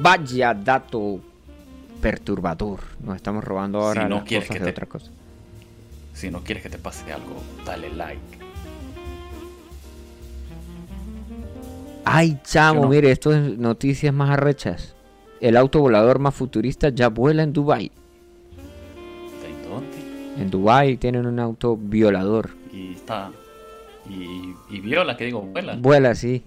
[0.00, 1.18] Vaya dato
[2.00, 2.80] perturbador.
[3.04, 5.10] Nos estamos robando ahora Si no las quieres cosas que de te- otra cosa.
[6.14, 8.20] Si no quieres que te pase algo, dale like.
[12.04, 12.88] Ay, chamo, no.
[12.88, 14.94] mire, esto es noticias más arrechas.
[15.40, 17.90] El auto volador más futurista ya vuela en Dubai.
[19.44, 20.42] ¿En dónde?
[20.42, 22.50] En Dubai tienen un auto violador.
[22.72, 23.30] Y está.
[24.08, 25.76] Y, y viola, que digo, vuela.
[25.76, 26.42] Vuela así.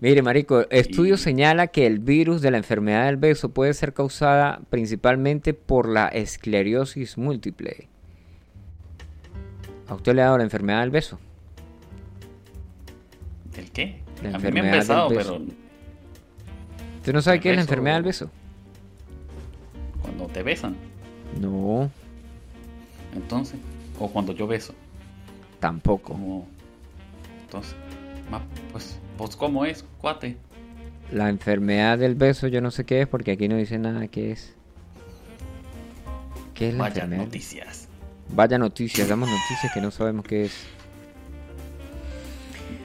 [0.00, 3.92] Mire, marico, estudio Y- señala que el virus de la enfermedad del beso puede ser
[3.94, 7.88] causada principalmente por la esclerosis múltiple.
[9.88, 11.18] ¿A usted le ha dado la enfermedad del beso?
[13.56, 14.00] ¿El qué?
[14.22, 15.32] La a mí me besado, beso.
[15.38, 15.44] pero
[16.98, 18.30] ¿Usted no sabe El qué es la enfermedad del beso?
[20.02, 20.76] cuando te besan,
[21.40, 21.90] No,
[23.14, 23.58] entonces.
[23.98, 24.74] O cuando yo beso.
[25.60, 26.16] tampoco.
[27.42, 27.74] Entonces.
[28.30, 28.42] ma-
[28.72, 30.36] Pues, pues, ¿cómo es, cuate?
[31.12, 34.30] La enfermedad del beso yo no sé qué es porque aquí no dice nada qué
[34.32, 34.54] es.
[36.54, 37.24] ¿Qué es la Vaya enfermedad?
[37.24, 37.88] noticias.
[38.34, 40.66] Vaya noticias, damos noticias que no sabemos qué es.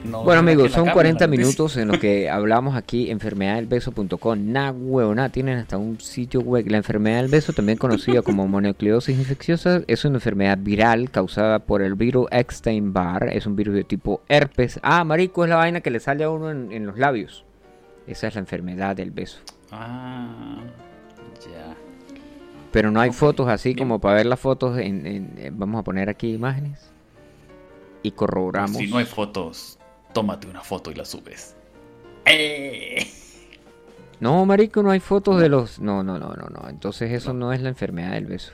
[0.04, 1.46] No, Bueno no, amigos, son cambien 40 la noticia.
[1.46, 4.52] minutos en los que hablamos aquí enfermedaddelbeso.com.
[4.52, 6.66] Nah, huevona, tienen hasta un sitio web.
[6.68, 11.80] La enfermedad del beso, también conocida como mononucleosis infecciosa, es una enfermedad viral causada por
[11.80, 13.30] el virus Epstein-Barr.
[13.32, 14.78] Es un virus de tipo herpes.
[14.82, 17.44] Ah, marico, es la vaina que le sale a uno en, en los labios.
[18.06, 19.38] Esa es la enfermedad del beso.
[19.72, 20.58] Ah,
[21.40, 21.74] ya.
[22.72, 23.78] Pero no hay fotos así bien.
[23.78, 24.76] como para ver las fotos.
[24.78, 26.90] En, en- en- vamos a poner aquí imágenes.
[28.02, 28.76] Y corroboramos.
[28.76, 29.78] Si no hay fotos,
[30.14, 31.54] tómate una foto y la subes.
[32.24, 33.06] ¡Eh!
[34.20, 35.80] No, marico, no hay fotos de los...
[35.80, 36.68] No, no, no, no, no.
[36.70, 38.52] Entonces eso no es la enfermedad del beso.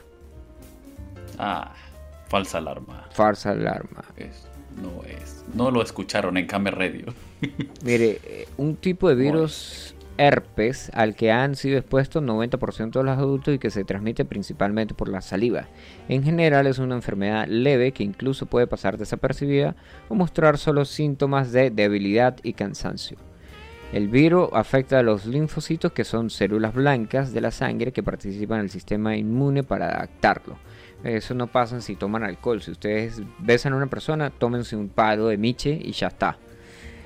[1.39, 1.73] Ah,
[2.27, 3.07] falsa alarma.
[3.13, 4.03] Farsa alarma.
[4.17, 4.49] Es,
[4.83, 5.45] no es.
[5.55, 7.15] No lo escucharon en Camera Radio.
[7.85, 13.17] Mire, eh, un tipo de virus herpes al que han sido expuestos 90% de los
[13.17, 15.69] adultos y que se transmite principalmente por la saliva.
[16.09, 19.77] En general es una enfermedad leve que incluso puede pasar desapercibida
[20.11, 23.17] o mostrar solo síntomas de debilidad y cansancio.
[23.95, 28.59] El virus afecta a los linfocitos que son células blancas de la sangre que participan
[28.59, 30.59] en el sistema inmune para adaptarlo.
[31.03, 32.61] Eso no pasa si toman alcohol.
[32.61, 36.37] Si ustedes besan a una persona, tómense un palo de miche y ya está.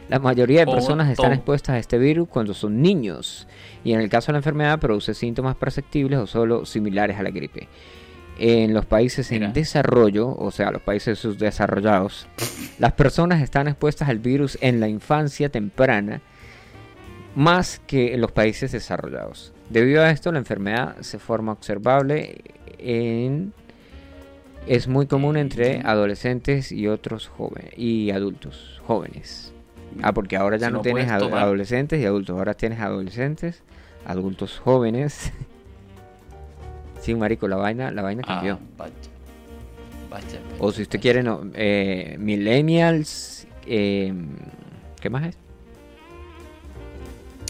[0.09, 3.49] La mayoría de personas están expuestas a este virus cuando son niños
[3.85, 7.31] y en el caso de la enfermedad produce síntomas perceptibles o solo similares a la
[7.31, 7.69] gripe.
[8.39, 9.47] En los países Mira.
[9.47, 12.27] en desarrollo, o sea, los países subdesarrollados,
[12.79, 16.21] las personas están expuestas al virus en la infancia temprana
[17.35, 19.53] más que en los países desarrollados.
[19.71, 22.43] Debido a esto, la enfermedad se forma observable
[22.79, 23.53] en
[24.67, 29.54] es muy común entre adolescentes y otros jóvenes y adultos jóvenes.
[30.03, 33.63] Ah, porque ahora ya Si no, no tienes tomar- adolescentes y adultos, ahora tienes adolescentes,
[34.07, 35.33] adultos jóvenes.
[37.01, 38.59] sí, marico, la vaina, la vaina Ah, cambió.
[38.77, 38.93] vaya.
[40.11, 44.15] Vaya, o si usted quiere, no, eh, millennials, eh,
[45.01, 45.39] ¿qué más es?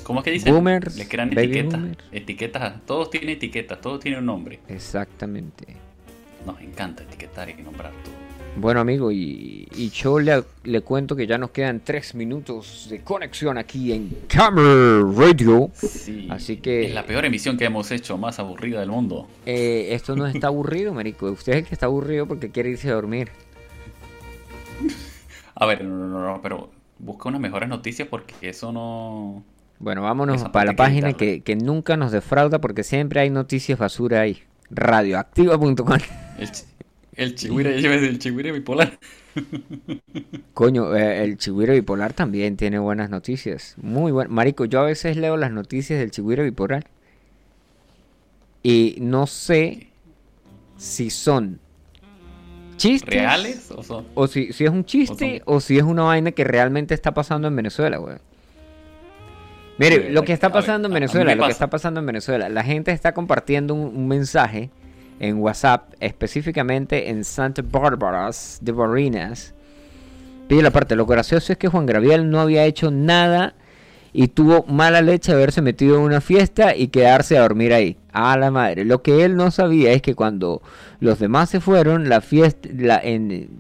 [0.03, 0.53] ¿Cómo es que dicen?
[0.55, 1.81] Boomers, Le crean etiquetas.
[2.13, 2.85] Etiquetas.
[2.87, 3.81] Todos tienen etiquetas.
[3.81, 4.61] Todos tienen un nombre.
[4.69, 5.77] Exactamente.
[6.47, 8.15] Nos encanta etiquetar y nombrar todo.
[8.57, 13.01] Bueno, amigo, y, y yo le, le cuento que ya nos quedan tres minutos de
[13.01, 15.71] conexión aquí en Camera Radio.
[15.75, 16.29] Sí.
[16.31, 19.29] Así que- Es la peor emisión que hemos hecho, más aburrida del mundo.
[19.45, 21.27] Eh, esto no está aburrido, marico.
[21.31, 23.29] Usted es el que está aburrido porque quiere irse a dormir.
[25.57, 29.45] A ver, no, no, no, no, pero busca unas mejores noticias porque eso no.
[29.81, 33.79] Bueno, vámonos para la que página que, que nunca nos defrauda porque siempre hay noticias
[33.79, 34.43] basura ahí.
[34.71, 35.99] Radioactiva.com.
[37.17, 38.99] El, chi- el chihuire, el chihuire bipolar.
[40.55, 43.75] Coño, eh, el Chihuire Bipolar también tiene buenas noticias.
[43.79, 44.31] Muy buen.
[44.33, 46.87] Marico, yo a veces leo las noticias del Chihuire Bipolar.
[48.63, 49.89] Y no sé
[50.77, 51.61] si son
[52.77, 53.15] chistes.
[53.15, 53.71] ¿Reales?
[53.71, 54.07] O son?
[54.15, 57.49] O si, si es un chiste o, si es una vaina que realmente está pasando
[57.49, 58.17] en Venezuela, güey.
[59.77, 62.63] Mire, lo que está ver, pasando en Venezuela, lo que está pasando en Venezuela, la
[62.63, 64.71] gente está compartiendo un, un mensaje
[65.21, 69.55] en WhatsApp, específicamente en Santa Bárbara de Barinas.
[70.49, 73.55] Pide la parte, lo gracioso es que Juan Gabriel no había hecho nada
[74.17, 77.99] y tuvo mala leche haberse metido en una fiesta y quedarse a dormir ahí.
[78.13, 78.85] A la madre.
[78.85, 80.63] Lo que él no sabía es que cuando
[81.01, 82.69] los demás se fueron, la fiesta,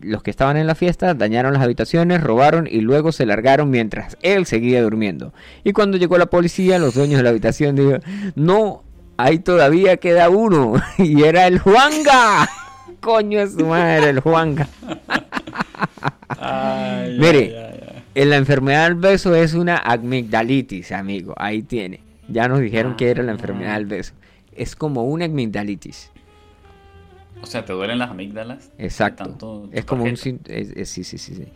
[0.00, 4.16] los que estaban en la fiesta dañaron las habitaciones, robaron y luego se largaron mientras
[4.22, 5.34] él seguía durmiendo.
[5.64, 8.02] Y cuando llegó la policía, los dueños de la habitación dijeron,
[8.36, 8.83] no,
[9.16, 10.74] ahí todavía queda uno.
[10.98, 12.48] y era el Juanga.
[13.00, 14.68] Coño es su madre, el Juanga.
[17.18, 21.34] Mire, en la enfermedad del beso es una amigdalitis, amigo.
[21.36, 22.00] Ahí tiene.
[22.28, 24.14] Ya nos dijeron que era la enfermedad del beso.
[24.52, 26.10] Es como una amigdalitis.
[27.42, 28.70] O sea, ¿te duelen las amígdalas?
[28.78, 29.68] Exacto.
[29.70, 30.16] Es como un...
[30.16, 30.38] sí,
[30.84, 31.46] sí, sí, sí.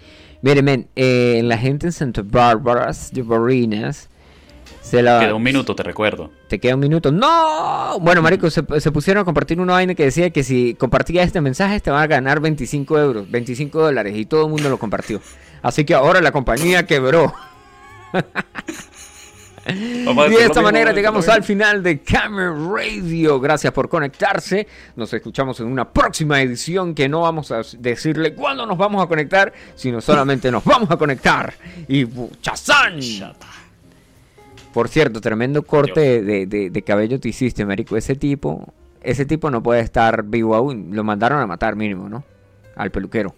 [0.42, 4.10] Mire, men, eh, la gente en Santa Bárbara de Barinas
[4.88, 5.20] se la...
[5.20, 6.30] Queda un minuto, te recuerdo.
[6.48, 7.12] Te queda un minuto.
[7.12, 7.98] ¡No!
[8.00, 11.78] Bueno, marico, se, pusieron a compartir una vaina que decía que si compartías este mensaje
[11.80, 14.16] te van a ganar 25 euros, 25 dólares.
[14.16, 15.20] Y todo el mundo lo compartió.
[15.62, 17.34] Así que ahora la compañía quebró.
[19.68, 23.38] y de esta manera llegamos al final de Camera Radio.
[23.40, 24.66] Gracias por conectarse.
[24.96, 29.06] Nos escuchamos en una próxima edición que no vamos a decirle cuándo nos vamos a
[29.06, 31.52] conectar, sino solamente nos vamos a conectar.
[31.88, 32.06] Y
[32.40, 33.00] chazán.
[34.78, 37.96] Por cierto, tremendo corte de, cabello te hiciste, Marico.
[37.96, 38.72] Ese tipo,
[39.02, 40.90] ese tipo no puede estar vivo aún.
[40.92, 42.22] Lo mandaron a matar mínimo, ¿no?
[42.76, 43.34] Al peluquero.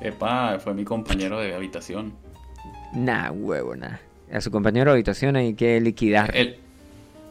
[0.00, 2.14] Epa, fue mi compañero de habitación.
[2.94, 3.98] Nah, huevo, nah.
[4.32, 6.34] A su compañero de habitación hay que liquidar.
[6.34, 6.56] Él,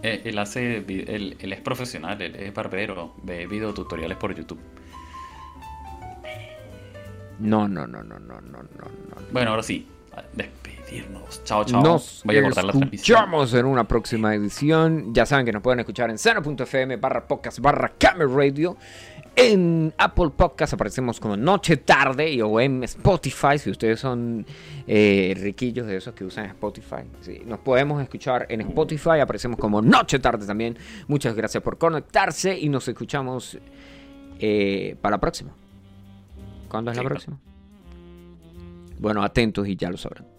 [0.04, 4.60] él, hace, él, es profesional, él es barbero, ve videotutoriales por YouTube.
[7.40, 8.68] No, no, no, no, no, no, no.
[9.32, 9.88] Bueno, ahora sí,
[10.94, 11.44] despedirnos.
[11.44, 11.82] Chao, chao.
[11.82, 15.14] Nos Voy a cortar la escuchamos en una próxima edición.
[15.14, 18.78] Ya saben que nos pueden escuchar en seno.fm barra podcast barra camera radio.
[19.36, 24.46] En Apple Podcast aparecemos como Noche Tarde y, o en Spotify, si ustedes son
[24.86, 27.02] eh, riquillos de esos que usan Spotify.
[27.44, 30.78] nos podemos escuchar en Spotify, aparecemos como Noche Tarde también.
[31.08, 33.58] Muchas gracias por conectarse y nos escuchamos
[34.38, 35.52] eh, para la próxima.
[36.68, 37.40] ¿Cuándo es la próxima?
[39.00, 40.33] Bueno, atentos y ya lo sabrán.